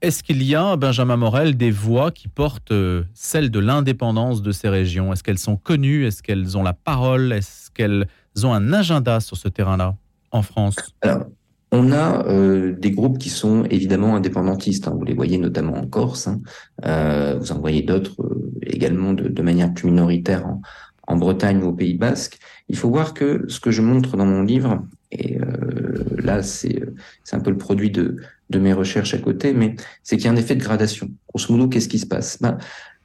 Est-ce 0.00 0.22
qu'il 0.22 0.44
y 0.44 0.54
a, 0.54 0.76
Benjamin 0.76 1.16
Morel, 1.16 1.56
des 1.56 1.72
voix 1.72 2.12
qui 2.12 2.28
portent 2.28 2.70
euh, 2.70 3.02
celle 3.14 3.50
de 3.50 3.58
l'indépendance 3.58 4.42
de 4.42 4.52
ces 4.52 4.68
régions? 4.68 5.12
Est-ce 5.12 5.24
qu'elles 5.24 5.40
sont 5.40 5.56
connues? 5.56 6.06
Est-ce 6.06 6.22
qu'elles 6.22 6.56
ont 6.56 6.62
la 6.62 6.72
parole? 6.72 7.32
Est-ce 7.32 7.72
qu'elles 7.72 8.06
ont 8.44 8.52
un 8.52 8.72
agenda 8.72 9.18
sur 9.18 9.36
ce 9.36 9.48
terrain-là 9.48 9.96
en 10.30 10.42
France? 10.42 10.76
On 11.72 11.90
a 11.90 12.24
euh, 12.28 12.76
des 12.78 12.92
groupes 12.92 13.18
qui 13.18 13.28
sont 13.28 13.64
évidemment 13.64 14.14
indépendantistes. 14.14 14.86
Hein. 14.86 14.94
Vous 14.96 15.04
les 15.04 15.14
voyez 15.14 15.36
notamment 15.36 15.74
en 15.74 15.86
Corse. 15.86 16.28
Hein. 16.28 16.40
Euh, 16.86 17.36
vous 17.40 17.50
en 17.50 17.58
voyez 17.58 17.82
d'autres 17.82 18.16
également 18.62 19.12
de, 19.14 19.42
manière 19.42 19.74
plus 19.74 19.90
minoritaire 19.90 20.46
en, 20.46 20.62
en 21.08 21.16
Bretagne 21.16 21.60
ou 21.64 21.70
au 21.70 21.72
Pays 21.72 21.98
Basque. 21.98 22.38
Il 22.68 22.76
faut 22.76 22.88
voir 22.88 23.14
que 23.14 23.46
ce 23.48 23.58
que 23.58 23.72
je 23.72 23.82
montre 23.82 24.16
dans 24.16 24.26
mon 24.26 24.42
livre, 24.42 24.80
et 25.10 25.38
là 26.28 26.42
c'est 26.42 26.82
un 27.32 27.40
peu 27.40 27.50
le 27.50 27.58
produit 27.58 27.90
de, 27.90 28.16
de 28.50 28.58
mes 28.58 28.72
recherches 28.72 29.14
à 29.14 29.18
côté, 29.18 29.52
mais 29.52 29.76
c'est 30.02 30.16
qu'il 30.16 30.26
y 30.26 30.28
a 30.28 30.32
un 30.32 30.36
effet 30.36 30.54
de 30.54 30.62
gradation. 30.62 31.10
Grosso 31.28 31.52
modo, 31.52 31.68
qu'est-ce 31.68 31.88
qui 31.88 31.98
se 31.98 32.06
passe? 32.06 32.38
Ben, 32.40 32.58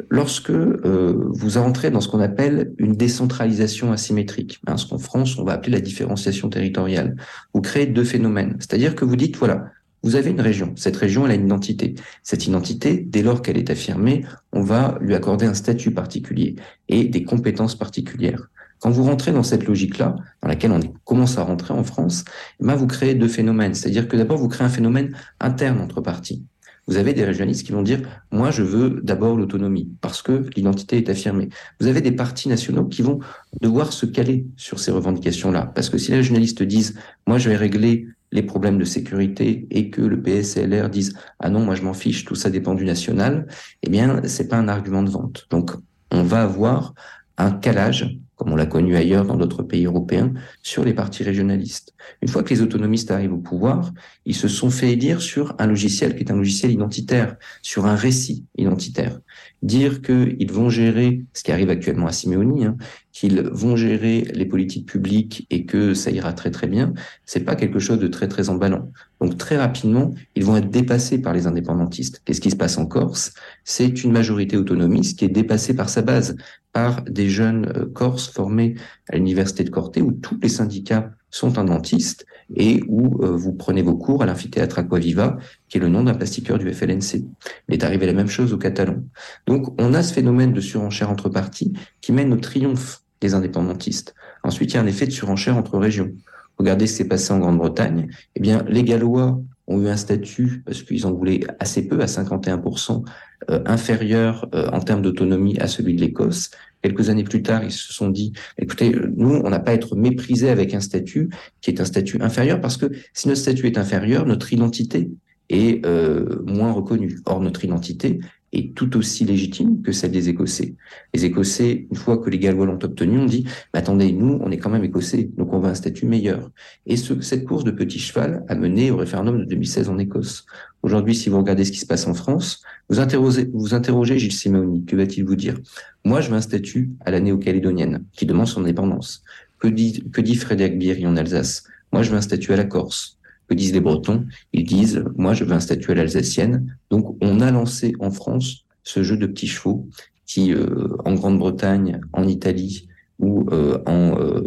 Lorsque 0.09 0.49
euh, 0.49 1.29
vous 1.29 1.57
entrez 1.57 1.91
dans 1.91 2.01
ce 2.01 2.07
qu'on 2.07 2.19
appelle 2.19 2.73
une 2.77 2.93
décentralisation 2.93 3.91
asymétrique, 3.91 4.59
ben, 4.63 4.75
ce 4.75 4.87
qu'en 4.87 4.97
France 4.97 5.37
on 5.37 5.43
va 5.43 5.53
appeler 5.53 5.73
la 5.73 5.81
différenciation 5.81 6.49
territoriale, 6.49 7.15
vous 7.53 7.61
créez 7.61 7.85
deux 7.85 8.03
phénomènes. 8.03 8.55
C'est-à-dire 8.59 8.95
que 8.95 9.05
vous 9.05 9.15
dites, 9.15 9.37
voilà, 9.37 9.71
vous 10.03 10.15
avez 10.15 10.31
une 10.31 10.41
région. 10.41 10.73
Cette 10.75 10.97
région, 10.97 11.25
elle 11.25 11.31
a 11.31 11.35
une 11.35 11.45
identité. 11.45 11.95
Cette 12.23 12.45
identité, 12.45 12.97
dès 12.97 13.21
lors 13.21 13.41
qu'elle 13.41 13.57
est 13.57 13.69
affirmée, 13.69 14.25
on 14.51 14.61
va 14.61 14.97
lui 14.99 15.15
accorder 15.15 15.45
un 15.45 15.53
statut 15.53 15.91
particulier 15.91 16.55
et 16.89 17.05
des 17.05 17.23
compétences 17.23 17.75
particulières. 17.75 18.49
Quand 18.83 18.91
vous 18.91 19.03
rentrez 19.03 19.31
dans 19.31 19.43
cette 19.43 19.65
logique-là, 19.65 20.17
dans 20.41 20.47
laquelle 20.49 20.73
on 20.73 20.81
commence 21.05 21.37
à 21.37 21.43
rentrer 21.43 21.73
en 21.73 21.85
France, 21.85 22.25
eh 22.59 22.65
ben 22.65 22.75
vous 22.75 22.85
créez 22.85 23.15
deux 23.15 23.29
phénomènes. 23.29 23.73
C'est-à-dire 23.75 24.09
que 24.09 24.17
d'abord, 24.17 24.37
vous 24.37 24.49
créez 24.49 24.65
un 24.67 24.69
phénomène 24.69 25.15
interne 25.39 25.79
entre 25.79 26.01
partis. 26.01 26.43
Vous 26.87 26.97
avez 26.97 27.13
des 27.13 27.23
régionalistes 27.23 27.65
qui 27.65 27.71
vont 27.71 27.81
dire, 27.81 28.01
moi, 28.33 28.51
je 28.51 28.61
veux 28.61 28.99
d'abord 29.01 29.37
l'autonomie, 29.37 29.89
parce 30.01 30.21
que 30.21 30.49
l'identité 30.57 30.97
est 30.97 31.07
affirmée. 31.07 31.47
Vous 31.79 31.87
avez 31.87 32.01
des 32.01 32.11
partis 32.11 32.49
nationaux 32.49 32.83
qui 32.83 33.03
vont 33.03 33.21
devoir 33.61 33.93
se 33.93 34.05
caler 34.05 34.47
sur 34.57 34.81
ces 34.81 34.91
revendications-là. 34.91 35.71
Parce 35.73 35.89
que 35.89 35.97
si 35.97 36.11
les 36.11 36.17
régionalistes 36.17 36.61
disent, 36.61 36.99
moi, 37.25 37.37
je 37.37 37.47
vais 37.47 37.55
régler 37.55 38.07
les 38.33 38.43
problèmes 38.43 38.77
de 38.77 38.83
sécurité 38.83 39.65
et 39.71 39.91
que 39.91 40.01
le 40.01 40.21
PSLR 40.21 40.89
dise 40.89 41.13
ah 41.39 41.49
non 41.49 41.59
moi 41.59 41.75
je 41.75 41.83
m'en 41.83 41.93
fiche 41.93 42.25
tout 42.25 42.33
ça 42.33 42.49
dépend 42.49 42.73
du 42.73 42.83
national 42.83 43.45
eh 43.83 43.91
bien 43.91 44.23
c'est 44.25 44.47
pas 44.47 44.57
un 44.57 44.67
argument 44.67 45.03
de 45.03 45.11
vente 45.11 45.45
donc 45.51 45.69
on 46.09 46.23
va 46.23 46.41
avoir 46.41 46.95
un 47.37 47.51
calage 47.51 48.17
comme 48.35 48.51
on 48.51 48.55
l'a 48.55 48.65
connu 48.65 48.95
ailleurs 48.95 49.25
dans 49.25 49.35
d'autres 49.35 49.63
pays 49.63 49.85
européens, 49.85 50.33
sur 50.63 50.83
les 50.83 50.93
partis 50.93 51.23
régionalistes. 51.23 51.93
Une 52.21 52.27
fois 52.27 52.43
que 52.43 52.49
les 52.49 52.61
autonomistes 52.61 53.11
arrivent 53.11 53.33
au 53.33 53.37
pouvoir, 53.37 53.93
ils 54.25 54.35
se 54.35 54.47
sont 54.47 54.69
fait 54.69 54.91
élire 54.91 55.21
sur 55.21 55.55
un 55.59 55.67
logiciel 55.67 56.15
qui 56.15 56.23
est 56.23 56.31
un 56.31 56.35
logiciel 56.35 56.71
identitaire, 56.71 57.35
sur 57.61 57.85
un 57.85 57.95
récit 57.95 58.45
identitaire. 58.57 59.19
Dire 59.61 60.01
qu'ils 60.01 60.51
vont 60.51 60.69
gérer, 60.69 61.23
ce 61.33 61.43
qui 61.43 61.51
arrive 61.51 61.69
actuellement 61.69 62.07
à 62.07 62.11
Simeoni, 62.11 62.65
hein, 62.65 62.75
qu'ils 63.11 63.41
vont 63.41 63.75
gérer 63.75 64.21
les 64.33 64.45
politiques 64.45 64.87
publiques 64.87 65.45
et 65.49 65.65
que 65.65 65.93
ça 65.93 66.09
ira 66.09 66.33
très 66.33 66.49
très 66.49 66.67
bien, 66.67 66.93
c'est 67.25 67.45
pas 67.45 67.55
quelque 67.55 67.79
chose 67.79 67.99
de 67.99 68.07
très 68.07 68.27
très 68.27 68.49
emballant. 68.49 68.91
Donc 69.21 69.37
très 69.37 69.57
rapidement, 69.57 70.13
ils 70.35 70.43
vont 70.43 70.57
être 70.57 70.69
dépassés 70.69 71.21
par 71.21 71.33
les 71.33 71.45
indépendantistes. 71.45 72.21
Qu'est-ce 72.25 72.41
qui 72.41 72.51
se 72.51 72.55
passe 72.55 72.77
en 72.77 72.87
Corse 72.87 73.33
C'est 73.63 74.03
une 74.03 74.11
majorité 74.11 74.57
autonomiste 74.57 75.19
qui 75.19 75.25
est 75.25 75.29
dépassée 75.29 75.75
par 75.75 75.89
sa 75.89 76.01
base, 76.01 76.35
par 76.73 77.03
des 77.03 77.29
jeunes 77.29 77.71
euh, 77.77 77.85
Corses 77.85 78.27
formés 78.27 78.75
à 79.09 79.15
l'université 79.15 79.63
de 79.63 79.69
Corté 79.69 80.01
où 80.01 80.11
tous 80.11 80.37
les 80.41 80.49
syndicats 80.49 81.11
sont 81.29 81.49
dentistes 81.49 82.25
et 82.55 82.83
où 82.87 83.23
euh, 83.23 83.31
vous 83.31 83.53
prenez 83.53 83.81
vos 83.81 83.95
cours 83.95 84.21
à 84.21 84.25
l'amphithéâtre 84.25 84.79
Aquaviva, 84.79 85.37
qui 85.69 85.77
est 85.77 85.81
le 85.81 85.87
nom 85.87 86.03
d'un 86.03 86.13
plastiqueur 86.13 86.57
du 86.57 86.71
FLNC. 86.71 87.23
Il 87.69 87.73
est 87.73 87.83
arrivé 87.83 88.05
la 88.05 88.13
même 88.13 88.27
chose 88.27 88.53
au 88.53 88.57
Catalan. 88.57 89.03
Donc 89.47 89.79
on 89.81 89.93
a 89.93 90.03
ce 90.03 90.13
phénomène 90.13 90.53
de 90.53 90.61
surenchère 90.61 91.09
entre 91.09 91.29
partis 91.29 91.73
qui 92.01 92.11
mène 92.11 92.33
au 92.33 92.37
triomphe 92.37 93.01
des 93.21 93.33
indépendantistes. 93.33 94.13
Ensuite, 94.43 94.73
il 94.73 94.75
y 94.75 94.77
a 94.77 94.81
un 94.81 94.87
effet 94.87 95.05
de 95.05 95.11
surenchère 95.11 95.57
entre 95.57 95.77
régions. 95.77 96.11
Regardez 96.57 96.85
ce 96.85 96.93
qui 96.93 96.97
s'est 96.97 97.07
passé 97.07 97.31
en 97.33 97.39
Grande-Bretagne. 97.39 98.09
Eh 98.35 98.39
bien, 98.39 98.63
les 98.67 98.83
Gallois 98.83 99.39
ont 99.67 99.81
eu 99.81 99.87
un 99.87 99.97
statut, 99.97 100.61
parce 100.65 100.83
qu'ils 100.83 101.05
en 101.05 101.13
voulaient 101.13 101.41
assez 101.59 101.87
peu, 101.87 102.01
à 102.01 102.05
51%, 102.05 103.03
euh, 103.49 103.61
inférieur 103.65 104.47
euh, 104.55 104.69
en 104.71 104.79
termes 104.79 105.01
d'autonomie 105.01 105.57
à 105.59 105.67
celui 105.67 105.95
de 105.95 106.01
l'Écosse. 106.01 106.51
Quelques 106.81 107.09
années 107.09 107.23
plus 107.23 107.43
tard, 107.43 107.63
ils 107.63 107.71
se 107.71 107.93
sont 107.93 108.09
dit, 108.09 108.33
écoutez, 108.57 108.93
nous, 109.15 109.41
on 109.43 109.49
n'a 109.49 109.59
pas 109.59 109.71
à 109.71 109.73
être 109.73 109.95
méprisés 109.95 110.49
avec 110.49 110.73
un 110.73 110.79
statut 110.79 111.29
qui 111.61 111.71
est 111.71 111.81
un 111.81 111.85
statut 111.85 112.21
inférieur, 112.21 112.61
parce 112.61 112.77
que 112.77 112.87
si 113.13 113.27
notre 113.27 113.39
statut 113.39 113.67
est 113.67 113.77
inférieur, 113.77 114.25
notre 114.25 114.51
identité 114.53 115.09
est 115.49 115.85
euh, 115.85 116.41
moins 116.45 116.71
reconnue. 116.71 117.19
Or, 117.25 117.41
notre 117.41 117.63
identité, 117.65 118.19
est 118.53 118.73
tout 118.73 118.95
aussi 118.97 119.25
légitime 119.25 119.81
que 119.81 119.91
celle 119.91 120.11
des 120.11 120.29
Écossais. 120.29 120.75
Les 121.13 121.25
Écossais, 121.25 121.87
une 121.89 121.97
fois 121.97 122.17
que 122.17 122.29
les 122.29 122.39
Gallois 122.39 122.65
l'ont 122.65 122.79
obtenu, 122.81 123.19
ont 123.19 123.25
dit 123.25 123.45
mais 123.73 123.79
attendez, 123.79 124.11
nous, 124.11 124.39
on 124.41 124.51
est 124.51 124.57
quand 124.57 124.69
même 124.69 124.83
Écossais, 124.83 125.29
donc 125.37 125.51
on 125.53 125.59
veut 125.59 125.69
un 125.69 125.75
statut 125.75 126.05
meilleur. 126.05 126.51
Et 126.85 126.95
ce, 126.95 127.19
cette 127.21 127.45
course 127.45 127.63
de 127.63 127.71
petit 127.71 127.99
cheval 127.99 128.45
a 128.47 128.55
mené 128.55 128.91
au 128.91 128.97
référendum 128.97 129.39
de 129.39 129.45
2016 129.45 129.89
en 129.89 129.97
Écosse. 129.97 130.45
Aujourd'hui, 130.83 131.15
si 131.15 131.29
vous 131.29 131.37
regardez 131.37 131.65
ce 131.65 131.71
qui 131.71 131.79
se 131.79 131.85
passe 131.85 132.07
en 132.07 132.13
France, 132.13 132.61
vous 132.89 132.99
interrogez, 132.99 133.49
vous 133.53 133.73
interrogez 133.73 134.19
Gilles 134.19 134.33
Simeoni. 134.33 134.85
Que 134.85 134.95
va-t-il 134.95 135.25
vous 135.25 135.35
dire? 135.35 135.59
Moi, 136.05 136.21
je 136.21 136.29
veux 136.29 136.35
un 136.35 136.41
statut 136.41 136.91
à 137.05 137.11
la 137.11 137.19
néo-calédonienne 137.19 138.03
qui 138.11 138.25
demande 138.25 138.47
son 138.47 138.61
indépendance. 138.61 139.23
Que 139.59 139.67
dit, 139.67 140.03
que 140.11 140.21
dit 140.21 140.35
Frédéric 140.35 140.77
Bierry 140.77 141.07
en 141.07 141.15
Alsace? 141.15 141.63
Moi, 141.91 142.03
je 142.03 142.11
veux 142.11 142.17
un 142.17 142.21
statut 142.21 142.51
à 142.53 142.57
la 142.57 142.65
Corse. 142.65 143.17
Que 143.47 143.55
disent 143.55 143.73
les 143.73 143.79
Bretons? 143.79 144.25
Ils 144.53 144.63
disent, 144.63 145.03
moi, 145.17 145.33
je 145.33 145.43
veux 145.43 145.53
un 145.53 145.59
statut 145.59 145.91
à 145.91 145.95
l'alsacienne. 145.95 146.77
Donc, 146.89 147.17
on 147.21 147.39
a 147.41 147.51
lancé 147.51 147.93
en 147.99 148.11
France 148.11 148.65
ce 148.83 149.03
jeu 149.03 149.17
de 149.17 149.27
petits 149.27 149.47
chevaux 149.47 149.87
qui, 150.25 150.53
euh, 150.53 150.89
en 151.05 151.13
Grande-Bretagne, 151.13 152.01
en 152.13 152.27
Italie 152.27 152.87
ou 153.19 153.45
euh, 153.51 153.77
en 153.85 154.17
euh, 154.19 154.41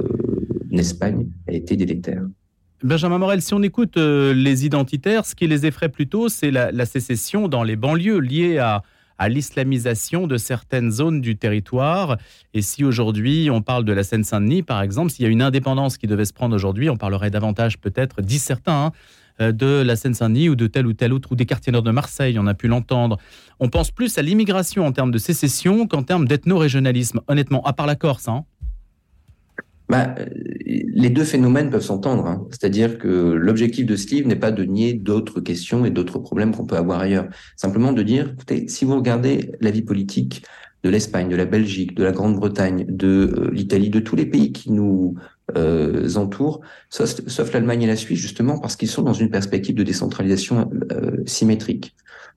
Espagne, 0.73 1.29
a 1.49 1.53
été 1.53 1.77
délétère. 1.77 2.23
Benjamin 2.83 3.19
Morel, 3.19 3.41
si 3.41 3.55
on 3.55 3.63
écoute 3.63 3.97
les 3.97 4.67
identitaires, 4.67 5.25
ce 5.25 5.35
qui 5.35 5.47
les 5.47 5.65
effraie 5.65 5.89
plutôt, 5.89 6.29
c'est 6.29 6.51
la, 6.51 6.71
la, 6.73 6.85
sécession 6.85 7.49
dans 7.49 7.63
les 7.63 7.75
banlieues 7.75 8.19
liée 8.19 8.59
à, 8.59 8.83
à 9.19 9.29
l'islamisation 9.29 10.27
de 10.27 10.37
certaines 10.37 10.91
zones 10.91 11.21
du 11.21 11.37
territoire. 11.37 12.17
Et 12.55 12.63
si 12.63 12.85
aujourd'hui 12.85 13.49
on 13.51 13.63
parle 13.63 13.85
de 13.85 13.93
la 13.93 14.05
Seine-Saint-Denis, 14.05 14.63
par 14.63 14.83
exemple, 14.83 15.11
s'il 15.11 15.25
y 15.25 15.29
a 15.29 15.31
une 15.31 15.43
indépendance 15.43 15.99
qui 15.99 16.07
devait 16.07 16.25
se 16.25 16.33
prendre 16.33 16.55
aujourd'hui, 16.55 16.91
on 16.91 16.97
parlerait 16.97 17.31
davantage 17.31 17.79
peut-être, 17.79 18.23
disent 18.23 18.45
certains, 18.45 18.87
hein, 18.87 18.93
euh, 19.41 19.53
de 19.53 19.83
la 19.85 19.97
Seine-Saint-Denis 19.97 20.49
ou 20.49 20.57
de 20.57 20.67
tel 20.67 20.87
ou 20.87 20.95
tel 20.95 21.13
autre, 21.13 21.33
ou 21.33 21.37
des 21.37 21.45
quartiers 21.45 21.73
nord 21.73 21.83
de 21.83 21.91
Marseille, 21.91 22.39
on 22.39 22.47
a 22.47 22.55
pu 22.55 22.69
l'entendre. 22.69 23.19
On 23.61 23.69
pense 23.69 23.91
plus 23.91 24.17
à 24.17 24.23
l'immigration 24.23 24.87
en 24.87 24.93
termes 24.93 25.11
de 25.11 25.19
sécession 25.19 25.87
qu'en 25.87 26.03
termes 26.03 26.27
d'ethno-régionalisme, 26.27 27.21
honnêtement, 27.29 27.63
à 27.65 27.73
part 27.73 27.87
la 27.87 27.97
Corse. 27.97 28.29
Hein 28.29 28.45
bah, 29.89 30.15
les 30.65 31.11
deux 31.11 31.25
phénomènes 31.25 31.71
peuvent 31.71 31.83
s'entendre. 31.83 32.27
Hein. 32.27 32.47
C'est-à-dire 32.51 32.99
que 32.99 33.09
l'objectif 33.09 33.87
de 33.87 33.97
ce 33.97 34.09
livre 34.09 34.29
n'est 34.29 34.37
pas 34.37 34.51
de 34.51 34.65
nier 34.65 34.95
d'autres 34.95 35.41
questions 35.41 35.85
et 35.85 35.91
d'autres 35.91 36.19
problèmes 36.19 36.55
qu'on 36.55 36.67
peut 36.67 36.77
avoir 36.77 37.01
ailleurs. 37.01 37.29
Simplement 37.57 37.93
de 37.93 38.03
dire, 38.03 38.33
écoutez, 38.33 38.69
si 38.69 38.85
vous 38.85 38.97
regardez 38.97 39.53
la 39.61 39.71
vie 39.71 39.83
politique 39.83 40.43
de 40.83 40.91
l'Espagne, 40.91 41.29
de 41.29 41.37
la 41.37 41.45
Belgique, 41.45 41.97
de 41.97 42.05
la 42.05 42.13
Grande-Bretagne, 42.13 42.87
de 42.89 43.33
euh, 43.37 43.51
l'Italie, 43.53 43.91
de 43.91 44.01
tous 44.01 44.17
les 44.17 44.27
pays 44.27 44.53
qui 44.53 44.73
nous 44.73 45.15
euh, 45.57 46.15
entourent, 46.17 46.61
sauf, 46.91 47.53
l'Allemagne 47.53 47.83
et 47.83 47.87
la 47.87 47.97
Suisse, 47.97 48.19
justement 48.19 48.59
parce 48.59 48.77
qu'ils 48.77 48.89
sont 48.89 49.03
dans 49.03 49.13
une 49.13 49.31
perspective 49.31 49.75
de 49.75 49.83
décentralisation 49.83 50.71
euh, 50.93 51.23
symétrique 51.27 51.95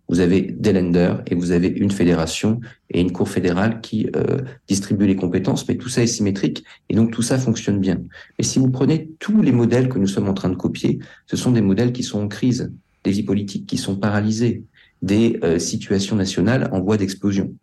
vous 0.09 0.19
avez 0.19 0.41
des 0.41 0.73
lenders 0.73 1.21
et 1.27 1.35
vous 1.35 1.51
avez 1.51 1.67
une 1.67 1.91
fédération 1.91 2.59
et 2.89 2.99
une 2.99 3.11
cour 3.11 3.29
fédérale 3.29 3.79
qui 3.81 4.09
euh, 4.15 4.39
distribue 4.67 5.05
les 5.05 5.15
compétences, 5.15 5.67
mais 5.67 5.77
tout 5.77 5.89
ça 5.89 6.01
est 6.01 6.07
symétrique 6.07 6.63
et 6.89 6.95
donc 6.95 7.11
tout 7.11 7.21
ça 7.21 7.37
fonctionne 7.37 7.79
bien. 7.79 8.01
Mais 8.37 8.43
si 8.43 8.59
vous 8.59 8.69
prenez 8.69 9.11
tous 9.19 9.41
les 9.41 9.51
modèles 9.51 9.87
que 9.87 9.99
nous 9.99 10.07
sommes 10.07 10.27
en 10.27 10.33
train 10.33 10.49
de 10.49 10.55
copier, 10.55 10.99
ce 11.27 11.37
sont 11.37 11.51
des 11.51 11.61
modèles 11.61 11.93
qui 11.93 12.03
sont 12.03 12.21
en 12.21 12.27
crise, 12.27 12.73
des 13.03 13.11
vies 13.11 13.23
politiques 13.23 13.67
qui 13.67 13.77
sont 13.77 13.95
paralysées, 13.95 14.63
des 15.01 15.39
euh, 15.43 15.59
situations 15.59 16.15
nationales 16.15 16.69
en 16.73 16.81
voie 16.81 16.97
d'explosion. 16.97 17.53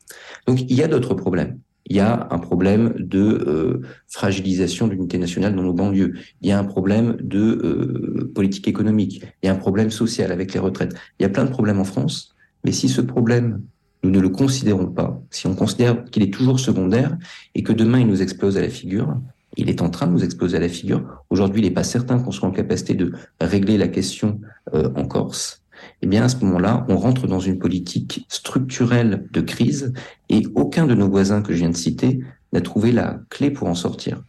Donc 0.46 0.62
il 0.62 0.74
y 0.74 0.82
a 0.82 0.88
d'autres 0.88 1.14
problèmes. 1.14 1.58
Il 1.88 1.96
y 1.96 2.00
a 2.00 2.28
un 2.30 2.38
problème 2.38 2.94
de 2.98 3.20
euh, 3.20 3.80
fragilisation 4.08 4.88
de 4.88 4.92
l'unité 4.92 5.18
nationale 5.18 5.54
dans 5.54 5.62
nos 5.62 5.72
banlieues. 5.72 6.14
Il 6.40 6.48
y 6.48 6.52
a 6.52 6.58
un 6.58 6.64
problème 6.64 7.16
de 7.20 7.38
euh, 7.38 8.32
politique 8.34 8.66
économique. 8.66 9.22
Il 9.42 9.46
y 9.46 9.48
a 9.48 9.52
un 9.52 9.56
problème 9.56 9.90
social 9.90 10.32
avec 10.32 10.52
les 10.52 10.58
retraites. 10.58 10.94
Il 11.18 11.22
y 11.22 11.26
a 11.26 11.28
plein 11.28 11.44
de 11.44 11.50
problèmes 11.50 11.78
en 11.78 11.84
France 11.84 12.35
mais 12.64 12.72
si 12.72 12.88
ce 12.88 13.00
problème, 13.00 13.62
nous 14.02 14.10
ne 14.10 14.20
le 14.20 14.28
considérons 14.28 14.86
pas, 14.86 15.20
si 15.30 15.46
on 15.46 15.54
considère 15.54 16.04
qu'il 16.04 16.22
est 16.22 16.32
toujours 16.32 16.60
secondaire 16.60 17.16
et 17.54 17.62
que 17.62 17.72
demain 17.72 18.00
il 18.00 18.06
nous 18.06 18.22
explose 18.22 18.56
à 18.56 18.60
la 18.60 18.68
figure, 18.68 19.16
il 19.56 19.70
est 19.70 19.82
en 19.82 19.90
train 19.90 20.06
de 20.06 20.12
nous 20.12 20.24
exploser 20.24 20.56
à 20.58 20.60
la 20.60 20.68
figure. 20.68 21.24
Aujourd'hui, 21.30 21.62
il 21.62 21.64
n'est 21.64 21.74
pas 21.74 21.82
certain 21.82 22.18
qu'on 22.18 22.30
soit 22.30 22.48
en 22.48 22.52
capacité 22.52 22.94
de 22.94 23.12
régler 23.40 23.78
la 23.78 23.88
question 23.88 24.40
euh, 24.74 24.90
en 24.94 25.06
Corse. 25.06 25.62
Eh 26.02 26.06
bien, 26.06 26.24
à 26.24 26.28
ce 26.28 26.44
moment-là, 26.44 26.84
on 26.88 26.96
rentre 26.96 27.26
dans 27.26 27.40
une 27.40 27.58
politique 27.58 28.26
structurelle 28.28 29.26
de 29.32 29.40
crise 29.40 29.92
et 30.28 30.46
aucun 30.54 30.86
de 30.86 30.94
nos 30.94 31.08
voisins 31.08 31.42
que 31.42 31.52
je 31.52 31.58
viens 31.58 31.70
de 31.70 31.76
citer 31.76 32.20
n'a 32.52 32.60
trouvé 32.60 32.92
la 32.92 33.20
clé 33.30 33.50
pour 33.50 33.68
en 33.68 33.74
sortir. 33.74 34.22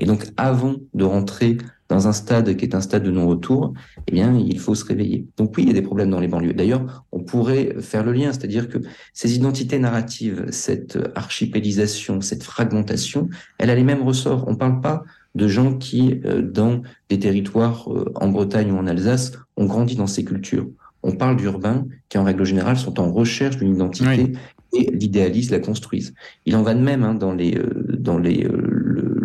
Et 0.00 0.06
donc, 0.06 0.26
avant 0.36 0.76
de 0.94 1.04
rentrer 1.04 1.58
dans 1.90 2.08
un 2.08 2.12
stade 2.12 2.56
qui 2.56 2.64
est 2.64 2.74
un 2.74 2.80
stade 2.80 3.02
de 3.02 3.10
non-retour, 3.10 3.74
eh 4.06 4.12
bien, 4.12 4.34
il 4.34 4.58
faut 4.58 4.74
se 4.74 4.84
réveiller. 4.84 5.26
Donc 5.36 5.54
oui, 5.56 5.64
il 5.64 5.68
y 5.68 5.70
a 5.70 5.74
des 5.74 5.82
problèmes 5.82 6.10
dans 6.10 6.20
les 6.20 6.28
banlieues. 6.28 6.54
D'ailleurs, 6.54 7.04
on 7.12 7.20
pourrait 7.20 7.74
faire 7.80 8.04
le 8.04 8.12
lien, 8.12 8.32
c'est-à-dire 8.32 8.68
que 8.68 8.78
ces 9.12 9.34
identités 9.34 9.78
narratives, 9.78 10.46
cette 10.50 10.98
archipélisation, 11.14 12.20
cette 12.20 12.44
fragmentation, 12.44 13.28
elle 13.58 13.70
a 13.70 13.74
les 13.74 13.84
mêmes 13.84 14.02
ressorts. 14.02 14.44
On 14.46 14.52
ne 14.52 14.56
parle 14.56 14.80
pas 14.80 15.02
de 15.34 15.46
gens 15.48 15.74
qui, 15.74 16.20
euh, 16.24 16.42
dans 16.42 16.82
des 17.08 17.18
territoires 17.18 17.92
euh, 17.92 18.10
en 18.14 18.28
Bretagne 18.28 18.72
ou 18.72 18.78
en 18.78 18.86
Alsace, 18.86 19.32
ont 19.56 19.66
grandi 19.66 19.96
dans 19.96 20.06
ces 20.06 20.24
cultures. 20.24 20.68
On 21.02 21.12
parle 21.12 21.36
d'urbains 21.36 21.86
qui, 22.08 22.18
en 22.18 22.24
règle 22.24 22.44
générale, 22.44 22.76
sont 22.76 23.00
en 23.00 23.12
recherche 23.12 23.56
d'une 23.56 23.74
identité 23.74 24.32
et 24.72 24.90
l'idéalisent, 24.92 25.50
la 25.50 25.58
construisent. 25.58 26.14
Il 26.46 26.54
en 26.56 26.62
va 26.62 26.74
de 26.74 26.80
même 26.80 27.02
hein, 27.02 27.14
dans 27.14 27.32
les, 27.32 27.56
euh, 27.56 27.96
dans 27.98 28.18
les, 28.18 28.44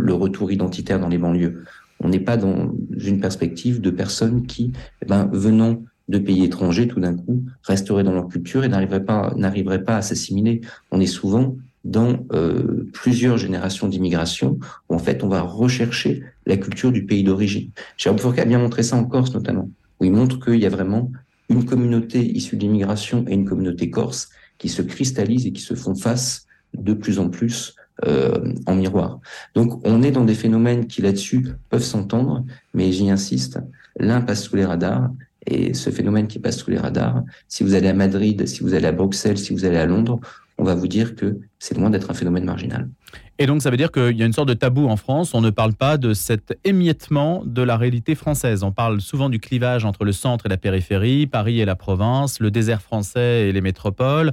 le, 0.06 0.13
retour 0.13 0.52
identitaire 0.52 1.00
dans 1.00 1.10
les 1.10 1.18
banlieues. 1.18 1.63
On 2.00 2.10
n'est 2.10 2.20
pas 2.20 2.38
dans 2.38 2.74
une 2.98 3.20
perspective 3.20 3.82
de 3.82 3.89
personnes 3.89 4.46
qui, 4.46 4.74
eh 5.02 5.06
ben, 5.06 5.30
venant 5.32 5.82
de 6.08 6.20
pays 6.20 6.44
étrangers, 6.44 6.88
tout 6.88 7.00
d'un 7.00 7.15
coup, 7.15 7.44
resteraient 7.63 8.04
dans 8.04 8.13
leur 8.13 8.28
culture 8.28 8.63
et 8.63 8.68
n'arriveraient 8.68 9.06
pas, 9.06 9.34
n'arriveraient 9.36 9.84
pas 9.84 9.98
à 9.98 10.02
s'assimiler. 10.02 10.62
On 10.91 11.00
est 11.00 11.08
souvent 11.08 11.56
dans 11.84 12.26
euh, 12.34 12.89
plusieurs 12.94 13.38
générations 13.38 13.88
d'immigration, 13.88 14.60
où 14.89 14.96
en 14.96 15.00
fait 15.00 15.24
on 15.24 15.28
va 15.28 15.41
rechercher 15.41 16.24
la 16.46 16.58
culture 16.58 16.91
du 16.91 17.06
pays 17.06 17.24
d'origine. 17.24 17.70
Jérôme 17.96 18.20
Fourquet 18.20 18.41
a 18.41 18.46
bien 18.46 18.60
montré 18.60 18.84
ça 18.84 18.98
en 18.98 19.06
Corse 19.06 19.34
notamment, 19.34 19.70
où 20.00 20.06
il 20.06 20.12
montre 20.12 20.44
qu'il 20.44 20.60
y 20.60 20.65
a 20.65 20.70
vraiment 20.70 21.12
une 21.50 21.65
communauté 21.65 22.26
issue 22.26 22.58
de 22.58 22.62
l'immigration 22.62 23.24
et 23.28 23.34
une 23.34 23.46
communauté 23.46 23.91
corse 23.91 24.30
qui 24.58 24.68
se 24.68 24.82
cristallisent 24.82 25.46
et 25.46 25.52
qui 25.52 25.62
se 25.62 25.76
font 25.76 25.94
face 25.96 26.48
de 26.74 26.94
plus 26.94 27.20
en 27.20 27.30
plus 27.30 27.76
euh, 28.05 28.53
en 28.65 28.75
miroir. 28.75 29.19
Donc 29.53 29.79
on 29.88 30.03
est 30.03 30.12
dans 30.12 30.25
des 30.25 30.36
phénomènes 30.36 30.88
qui 30.88 31.01
là-dessus 31.01 31.47
peuvent 31.69 31.84
s'entendre, 31.84 32.43
mais 32.73 32.91
j'y 32.91 33.10
insiste, 33.10 33.60
l'un 33.97 34.19
passe 34.21 34.43
sous 34.43 34.55
les 34.55 34.65
radars 34.65 35.10
et 35.47 35.73
ce 35.73 35.89
phénomène 35.91 36.27
qui 36.27 36.39
passe 36.39 36.58
sous 36.58 36.71
les 36.71 36.77
radars, 36.77 37.23
si 37.47 37.63
vous 37.63 37.73
allez 37.73 37.88
à 37.88 37.93
Madrid, 37.93 38.47
si 38.47 38.63
vous 38.63 38.73
allez 38.73 38.88
à 38.88 38.91
Bruxelles, 38.91 39.38
si 39.38 39.53
vous 39.53 39.63
allez 39.63 39.77
à 39.77 39.86
Londres, 39.86 40.19
on 40.58 40.63
va 40.63 40.75
vous 40.75 40.88
dire 40.88 41.15
que 41.15 41.38
c'est 41.60 41.77
loin 41.77 41.89
d'être 41.89 42.10
un 42.10 42.13
phénomène 42.13 42.45
marginal. 42.45 42.89
Et 43.38 43.45
donc 43.45 43.62
ça 43.62 43.69
veut 43.69 43.77
dire 43.77 43.91
qu'il 43.91 44.17
y 44.17 44.23
a 44.23 44.25
une 44.25 44.34
sorte 44.34 44.47
de 44.47 44.53
tabou 44.53 44.88
en 44.88 44.95
France, 44.95 45.34
on 45.34 45.41
ne 45.41 45.49
parle 45.49 45.73
pas 45.73 45.97
de 45.97 46.13
cet 46.13 46.58
émiettement 46.63 47.43
de 47.45 47.62
la 47.62 47.75
réalité 47.75 48.15
française. 48.15 48.63
On 48.63 48.71
parle 48.71 49.01
souvent 49.01 49.29
du 49.29 49.39
clivage 49.39 49.84
entre 49.84 50.05
le 50.05 50.13
centre 50.13 50.45
et 50.45 50.49
la 50.49 50.58
périphérie, 50.58 51.27
Paris 51.27 51.60
et 51.60 51.65
la 51.65 51.75
province, 51.75 52.39
le 52.39 52.51
désert 52.51 52.81
français 52.81 53.49
et 53.49 53.51
les 53.51 53.62
métropoles, 53.62 54.31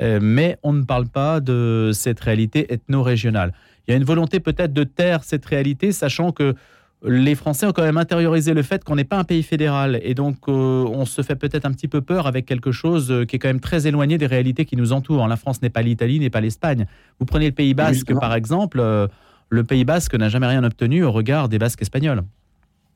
mais 0.00 0.58
on 0.62 0.72
ne 0.72 0.82
parle 0.82 1.06
pas 1.06 1.40
de 1.40 1.90
cette 1.94 2.20
réalité 2.20 2.72
ethno-régionale. 2.72 3.52
Il 3.86 3.92
y 3.92 3.94
a 3.94 3.96
une 3.96 4.04
volonté 4.04 4.40
peut-être 4.40 4.72
de 4.72 4.84
taire 4.84 5.24
cette 5.24 5.46
réalité, 5.46 5.92
sachant 5.92 6.32
que 6.32 6.54
les 7.04 7.34
Français 7.34 7.66
ont 7.66 7.72
quand 7.72 7.82
même 7.82 7.98
intériorisé 7.98 8.54
le 8.54 8.62
fait 8.62 8.82
qu'on 8.82 8.96
n'est 8.96 9.04
pas 9.04 9.18
un 9.18 9.24
pays 9.24 9.42
fédéral. 9.42 10.00
Et 10.02 10.14
donc, 10.14 10.36
euh, 10.48 10.84
on 10.84 11.04
se 11.04 11.22
fait 11.22 11.36
peut-être 11.36 11.64
un 11.64 11.72
petit 11.72 11.88
peu 11.88 12.00
peur 12.00 12.26
avec 12.26 12.46
quelque 12.46 12.72
chose 12.72 13.10
euh, 13.10 13.24
qui 13.24 13.36
est 13.36 13.38
quand 13.38 13.48
même 13.48 13.60
très 13.60 13.86
éloigné 13.86 14.18
des 14.18 14.26
réalités 14.26 14.64
qui 14.64 14.76
nous 14.76 14.92
entourent. 14.92 15.26
La 15.28 15.36
France 15.36 15.62
n'est 15.62 15.70
pas 15.70 15.82
l'Italie, 15.82 16.18
n'est 16.18 16.30
pas 16.30 16.40
l'Espagne. 16.40 16.86
Vous 17.20 17.26
prenez 17.26 17.46
le 17.46 17.52
Pays 17.52 17.74
Basque, 17.74 18.12
par 18.18 18.34
exemple. 18.34 18.80
Euh, 18.80 19.06
le 19.50 19.62
Pays 19.62 19.84
Basque 19.84 20.14
n'a 20.14 20.28
jamais 20.28 20.46
rien 20.46 20.64
obtenu 20.64 21.04
au 21.04 21.12
regard 21.12 21.48
des 21.48 21.58
Basques 21.58 21.82
espagnols. 21.82 22.22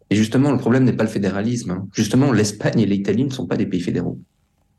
Et 0.09 0.17
justement, 0.17 0.51
le 0.51 0.59
problème 0.59 0.85
n'est 0.85 0.95
pas 0.95 1.05
le 1.05 1.11
fédéralisme. 1.11 1.71
Hein. 1.71 1.87
Justement, 1.93 2.33
l'Espagne 2.33 2.81
et 2.81 2.87
l'Italie 2.87 3.25
ne 3.25 3.31
sont 3.31 3.47
pas 3.47 3.57
des 3.57 3.67
pays 3.67 3.81
fédéraux 3.81 4.19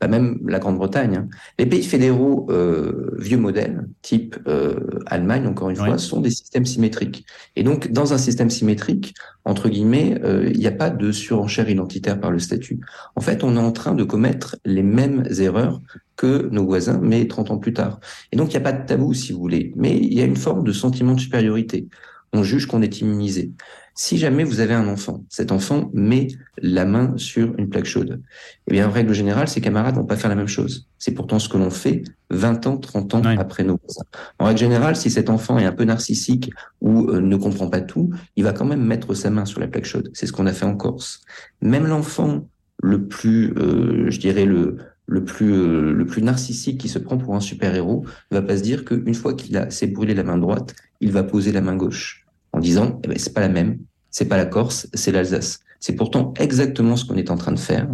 même 0.08 0.38
la 0.46 0.58
Grande-Bretagne. 0.58 1.16
Hein. 1.16 1.28
Les 1.58 1.66
pays 1.66 1.82
fédéraux 1.82 2.46
euh, 2.50 3.10
vieux 3.18 3.38
modèles, 3.38 3.86
type 4.02 4.36
euh, 4.46 4.74
Allemagne, 5.06 5.46
encore 5.46 5.70
une 5.70 5.76
fois, 5.76 5.98
sont 5.98 6.20
des 6.20 6.30
systèmes 6.30 6.66
symétriques. 6.66 7.26
Et 7.56 7.62
donc, 7.62 7.92
dans 7.92 8.12
un 8.12 8.18
système 8.18 8.50
symétrique, 8.50 9.14
entre 9.44 9.68
guillemets, 9.68 10.20
euh, 10.24 10.50
il 10.52 10.58
n'y 10.58 10.66
a 10.66 10.72
pas 10.72 10.90
de 10.90 11.12
surenchère 11.12 11.68
identitaire 11.68 12.20
par 12.20 12.30
le 12.30 12.38
statut. 12.38 12.80
En 13.16 13.20
fait, 13.20 13.44
on 13.44 13.56
est 13.56 13.60
en 13.60 13.72
train 13.72 13.94
de 13.94 14.04
commettre 14.04 14.56
les 14.64 14.82
mêmes 14.82 15.24
erreurs 15.38 15.80
que 16.16 16.48
nos 16.50 16.64
voisins, 16.64 17.00
mais 17.02 17.26
30 17.26 17.50
ans 17.50 17.58
plus 17.58 17.72
tard. 17.72 18.00
Et 18.30 18.36
donc, 18.36 18.48
il 18.48 18.52
n'y 18.52 18.56
a 18.58 18.60
pas 18.60 18.72
de 18.72 18.86
tabou, 18.86 19.14
si 19.14 19.32
vous 19.32 19.40
voulez, 19.40 19.72
mais 19.76 19.96
il 19.96 20.14
y 20.14 20.20
a 20.20 20.24
une 20.24 20.36
forme 20.36 20.64
de 20.64 20.72
sentiment 20.72 21.14
de 21.14 21.20
supériorité. 21.20 21.88
On 22.32 22.42
juge 22.42 22.66
qu'on 22.66 22.82
est 22.82 23.00
immunisé. 23.00 23.52
Si 23.94 24.16
jamais 24.16 24.42
vous 24.42 24.60
avez 24.60 24.72
un 24.72 24.88
enfant, 24.88 25.22
cet 25.28 25.52
enfant 25.52 25.90
met 25.92 26.28
la 26.56 26.86
main 26.86 27.12
sur 27.18 27.54
une 27.58 27.68
plaque 27.68 27.84
chaude, 27.84 28.22
eh 28.66 28.72
bien, 28.72 28.88
en 28.88 28.90
règle 28.90 29.12
générale, 29.12 29.48
ses 29.48 29.60
camarades 29.60 29.96
vont 29.96 30.06
pas 30.06 30.16
faire 30.16 30.30
la 30.30 30.36
même 30.36 30.48
chose. 30.48 30.88
C'est 30.98 31.12
pourtant 31.12 31.38
ce 31.38 31.50
que 31.50 31.58
l'on 31.58 31.68
fait 31.68 32.02
20 32.30 32.66
ans, 32.66 32.78
30 32.78 33.14
ans 33.14 33.22
après 33.38 33.64
nos 33.64 33.78
voisins. 33.82 34.06
En 34.38 34.46
règle 34.46 34.60
générale, 34.60 34.96
si 34.96 35.10
cet 35.10 35.28
enfant 35.28 35.58
est 35.58 35.66
un 35.66 35.72
peu 35.72 35.84
narcissique 35.84 36.50
ou 36.80 37.10
euh, 37.10 37.20
ne 37.20 37.36
comprend 37.36 37.68
pas 37.68 37.82
tout, 37.82 38.10
il 38.36 38.44
va 38.44 38.54
quand 38.54 38.64
même 38.64 38.82
mettre 38.82 39.12
sa 39.12 39.28
main 39.28 39.44
sur 39.44 39.60
la 39.60 39.66
plaque 39.66 39.84
chaude. 39.84 40.10
C'est 40.14 40.26
ce 40.26 40.32
qu'on 40.32 40.46
a 40.46 40.52
fait 40.54 40.64
en 40.64 40.74
Corse. 40.74 41.20
Même 41.60 41.86
l'enfant 41.86 42.48
le 42.82 43.06
plus, 43.08 43.52
euh, 43.58 44.10
je 44.10 44.18
dirais, 44.18 44.46
le, 44.46 44.78
le 45.06 45.24
plus 45.24 45.52
euh, 45.52 45.92
le 45.92 46.06
plus 46.06 46.22
narcissique 46.22 46.80
qui 46.80 46.88
se 46.88 46.98
prend 46.98 47.18
pour 47.18 47.34
un 47.34 47.40
super 47.40 47.74
héros 47.74 48.04
va 48.30 48.40
pas 48.40 48.56
se 48.56 48.62
dire 48.62 48.84
qu'une 48.84 49.14
fois 49.14 49.34
qu'il 49.34 49.56
a 49.56 49.70
s'est 49.70 49.86
brûlé 49.86 50.14
la 50.14 50.24
main 50.24 50.38
droite, 50.38 50.74
il 51.00 51.12
va 51.12 51.22
poser 51.22 51.52
la 51.52 51.60
main 51.60 51.76
gauche 51.76 52.21
en 52.52 52.60
disant 52.60 53.00
eh 53.04 53.08
ben, 53.08 53.18
c'est 53.18 53.32
pas 53.32 53.40
la 53.40 53.48
même, 53.48 53.78
c'est 54.10 54.26
pas 54.26 54.36
la 54.36 54.46
Corse, 54.46 54.88
c'est 54.94 55.12
l'Alsace. 55.12 55.60
C'est 55.80 55.96
pourtant 55.96 56.32
exactement 56.38 56.96
ce 56.96 57.04
qu'on 57.04 57.16
est 57.16 57.30
en 57.30 57.36
train 57.36 57.50
de 57.50 57.58
faire. 57.58 57.88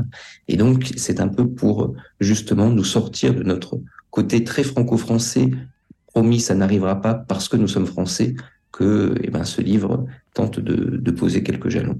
Et 0.46 0.58
donc, 0.58 0.92
c'est 0.96 1.20
un 1.20 1.28
peu 1.28 1.48
pour 1.48 1.94
justement 2.20 2.68
nous 2.68 2.84
sortir 2.84 3.34
de 3.34 3.42
notre 3.42 3.80
côté 4.10 4.44
très 4.44 4.62
franco-français. 4.62 5.50
Promis, 6.08 6.40
ça 6.40 6.54
n'arrivera 6.54 7.00
pas 7.00 7.14
parce 7.14 7.48
que 7.48 7.56
nous 7.56 7.68
sommes 7.68 7.86
français 7.86 8.34
que 8.72 9.14
eh 9.22 9.30
ben, 9.30 9.44
ce 9.44 9.62
livre 9.62 10.04
tente 10.34 10.60
de, 10.60 11.10
poser 11.12 11.42
quelques 11.42 11.70
jalons. 11.70 11.98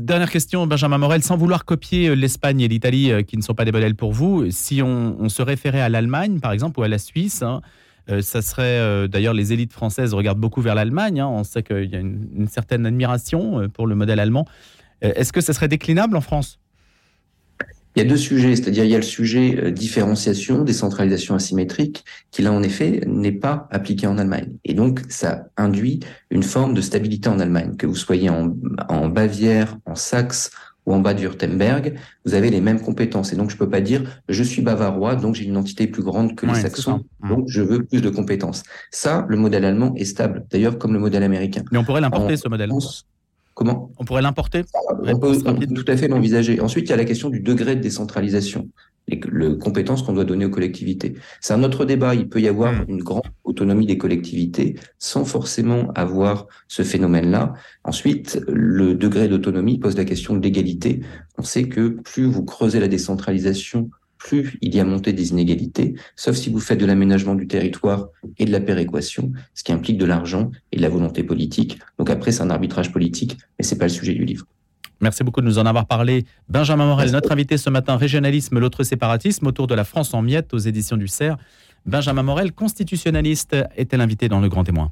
Dernière 0.00 0.30
question, 0.30 0.66
Benjamin 0.66 0.98
Morel. 0.98 1.22
Sans 1.22 1.36
vouloir 1.36 1.64
copier 1.64 2.16
l'Espagne 2.16 2.60
et 2.60 2.68
l'Italie, 2.68 3.12
euh, 3.12 3.22
qui 3.22 3.36
ne 3.36 3.42
sont 3.42 3.54
pas 3.54 3.64
des 3.64 3.72
modèles 3.72 3.94
pour 3.94 4.12
vous, 4.12 4.50
si 4.50 4.82
on, 4.82 5.28
se 5.28 5.40
référait 5.40 5.80
à 5.80 5.88
l'Allemagne, 5.88 6.40
par 6.40 6.50
exemple, 6.50 6.80
ou 6.80 6.82
à 6.82 6.88
la 6.88 6.98
Suisse, 6.98 7.42
hein, 7.42 7.62
euh, 7.64 7.68
ça 8.22 8.42
serait 8.42 8.78
euh, 8.78 9.08
d'ailleurs 9.08 9.34
les 9.34 9.52
élites 9.52 9.72
françaises 9.72 10.14
regardent 10.14 10.38
beaucoup 10.38 10.62
vers 10.62 10.74
l'Allemagne. 10.74 11.20
Hein. 11.20 11.28
On 11.28 11.44
sait 11.44 11.62
qu'il 11.62 11.90
y 11.90 11.96
a 11.96 11.98
une, 11.98 12.48
certaine 12.48 12.86
admiration 12.86 13.60
euh, 13.60 13.68
pour 13.68 13.86
le 13.86 13.94
modèle 13.94 14.20
allemand. 14.20 14.46
Est-ce 15.02 15.30
que 15.30 15.42
ça 15.42 15.52
serait 15.52 15.68
déclinable 15.68 16.16
en 16.16 16.22
France? 16.22 16.58
Il 17.94 18.02
y 18.02 18.02
a 18.02 18.08
deux 18.08 18.16
sujets, 18.16 18.56
c'est-à-dire 18.56 18.84
il 18.84 18.90
y 18.90 18.94
a 18.94 18.98
le 18.98 19.02
sujet 19.02 19.70
différenciation, 19.70 20.64
décentralisation 20.64 21.34
asymétrique, 21.34 22.04
qui 22.30 22.40
là 22.40 22.50
en 22.50 22.62
effet 22.62 23.02
n'est 23.06 23.32
pas 23.32 23.68
appliqué 23.70 24.06
en 24.06 24.16
Allemagne. 24.16 24.52
Et 24.64 24.72
donc 24.72 25.02
ça 25.08 25.48
induit 25.58 26.00
une 26.30 26.42
forme 26.42 26.72
de 26.72 26.80
stabilité 26.80 27.28
en 27.28 27.40
Allemagne, 27.40 27.76
que 27.76 27.86
vous 27.86 27.94
soyez 27.94 28.30
en, 28.30 28.54
en 28.88 29.08
Bavière, 29.08 29.76
en 29.84 29.94
Saxe, 29.94 30.50
ou 30.86 30.94
en 30.94 31.00
bas 31.00 31.14
du 31.14 31.26
Württemberg, 31.26 31.94
vous 32.24 32.34
avez 32.34 32.48
les 32.50 32.60
mêmes 32.60 32.80
compétences. 32.80 33.32
Et 33.32 33.36
donc, 33.36 33.50
je 33.50 33.56
peux 33.56 33.68
pas 33.68 33.80
dire, 33.80 34.22
je 34.28 34.42
suis 34.42 34.62
bavarois, 34.62 35.16
donc 35.16 35.34
j'ai 35.34 35.44
une 35.44 35.56
entité 35.56 35.86
plus 35.86 36.02
grande 36.02 36.36
que 36.36 36.46
les 36.46 36.54
saxons, 36.54 37.04
donc 37.28 37.44
je 37.48 37.60
veux 37.60 37.84
plus 37.84 38.00
de 38.00 38.08
compétences. 38.08 38.62
Ça, 38.90 39.26
le 39.28 39.36
modèle 39.36 39.64
allemand 39.64 39.92
est 39.96 40.04
stable, 40.04 40.46
d'ailleurs, 40.50 40.78
comme 40.78 40.92
le 40.92 41.00
modèle 41.00 41.24
américain. 41.24 41.62
Mais 41.72 41.78
on 41.78 41.84
pourrait 41.84 42.00
l'importer, 42.00 42.36
ce 42.36 42.48
modèle. 42.48 42.70
Comment? 43.54 43.90
On 43.98 44.04
pourrait 44.04 44.22
l'importer? 44.22 44.64
On 45.02 45.18
peut 45.18 45.36
tout 45.74 45.84
à 45.88 45.96
fait 45.96 46.08
l'envisager. 46.08 46.60
Ensuite, 46.60 46.86
il 46.88 46.90
y 46.90 46.92
a 46.92 46.96
la 46.96 47.06
question 47.06 47.30
du 47.30 47.40
degré 47.40 47.74
de 47.74 47.80
décentralisation 47.80 48.68
les, 49.08 49.20
compétences 49.58 50.02
qu'on 50.02 50.12
doit 50.12 50.24
donner 50.24 50.44
aux 50.44 50.50
collectivités. 50.50 51.14
C'est 51.40 51.54
un 51.54 51.62
autre 51.62 51.84
débat. 51.84 52.14
Il 52.14 52.28
peut 52.28 52.40
y 52.40 52.48
avoir 52.48 52.72
hmm. 52.72 52.84
une 52.88 53.02
grande 53.02 53.24
autonomie 53.44 53.86
des 53.86 53.98
collectivités 53.98 54.76
sans 54.98 55.24
forcément 55.24 55.90
avoir 55.94 56.46
ce 56.68 56.82
phénomène-là. 56.82 57.54
Ensuite, 57.84 58.40
le 58.48 58.94
degré 58.94 59.28
d'autonomie 59.28 59.78
pose 59.78 59.96
la 59.96 60.04
question 60.04 60.34
de 60.36 60.42
l'égalité. 60.42 61.00
On 61.38 61.42
sait 61.42 61.68
que 61.68 61.88
plus 61.88 62.24
vous 62.24 62.44
creusez 62.44 62.80
la 62.80 62.88
décentralisation, 62.88 63.90
plus 64.18 64.58
il 64.60 64.74
y 64.74 64.80
a 64.80 64.84
montée 64.84 65.12
des 65.12 65.30
inégalités, 65.30 65.94
sauf 66.16 66.36
si 66.36 66.50
vous 66.50 66.58
faites 66.58 66.80
de 66.80 66.86
l'aménagement 66.86 67.34
du 67.34 67.46
territoire 67.46 68.08
et 68.38 68.44
de 68.44 68.50
la 68.50 68.60
péréquation, 68.60 69.32
ce 69.54 69.62
qui 69.62 69.72
implique 69.72 69.98
de 69.98 70.06
l'argent 70.06 70.50
et 70.72 70.76
de 70.76 70.82
la 70.82 70.88
volonté 70.88 71.22
politique. 71.22 71.78
Donc 71.98 72.10
après, 72.10 72.32
c'est 72.32 72.42
un 72.42 72.50
arbitrage 72.50 72.92
politique, 72.92 73.36
mais 73.58 73.64
c'est 73.64 73.78
pas 73.78 73.84
le 73.84 73.90
sujet 73.90 74.14
du 74.14 74.24
livre. 74.24 74.46
Merci 75.00 75.24
beaucoup 75.24 75.40
de 75.40 75.46
nous 75.46 75.58
en 75.58 75.66
avoir 75.66 75.86
parlé. 75.86 76.24
Benjamin 76.48 76.86
Morel, 76.86 77.10
notre 77.10 77.32
invité 77.32 77.58
ce 77.58 77.68
matin, 77.68 77.96
Régionalisme, 77.96 78.58
l'autre 78.58 78.82
séparatisme, 78.82 79.46
autour 79.46 79.66
de 79.66 79.74
la 79.74 79.84
France 79.84 80.14
en 80.14 80.22
miettes 80.22 80.54
aux 80.54 80.58
éditions 80.58 80.96
du 80.96 81.08
CERF. 81.08 81.38
Benjamin 81.84 82.22
Morel, 82.22 82.52
constitutionnaliste, 82.52 83.56
était 83.76 83.96
l'invité 83.96 84.28
dans 84.28 84.40
Le 84.40 84.48
Grand 84.48 84.64
Témoin? 84.64 84.90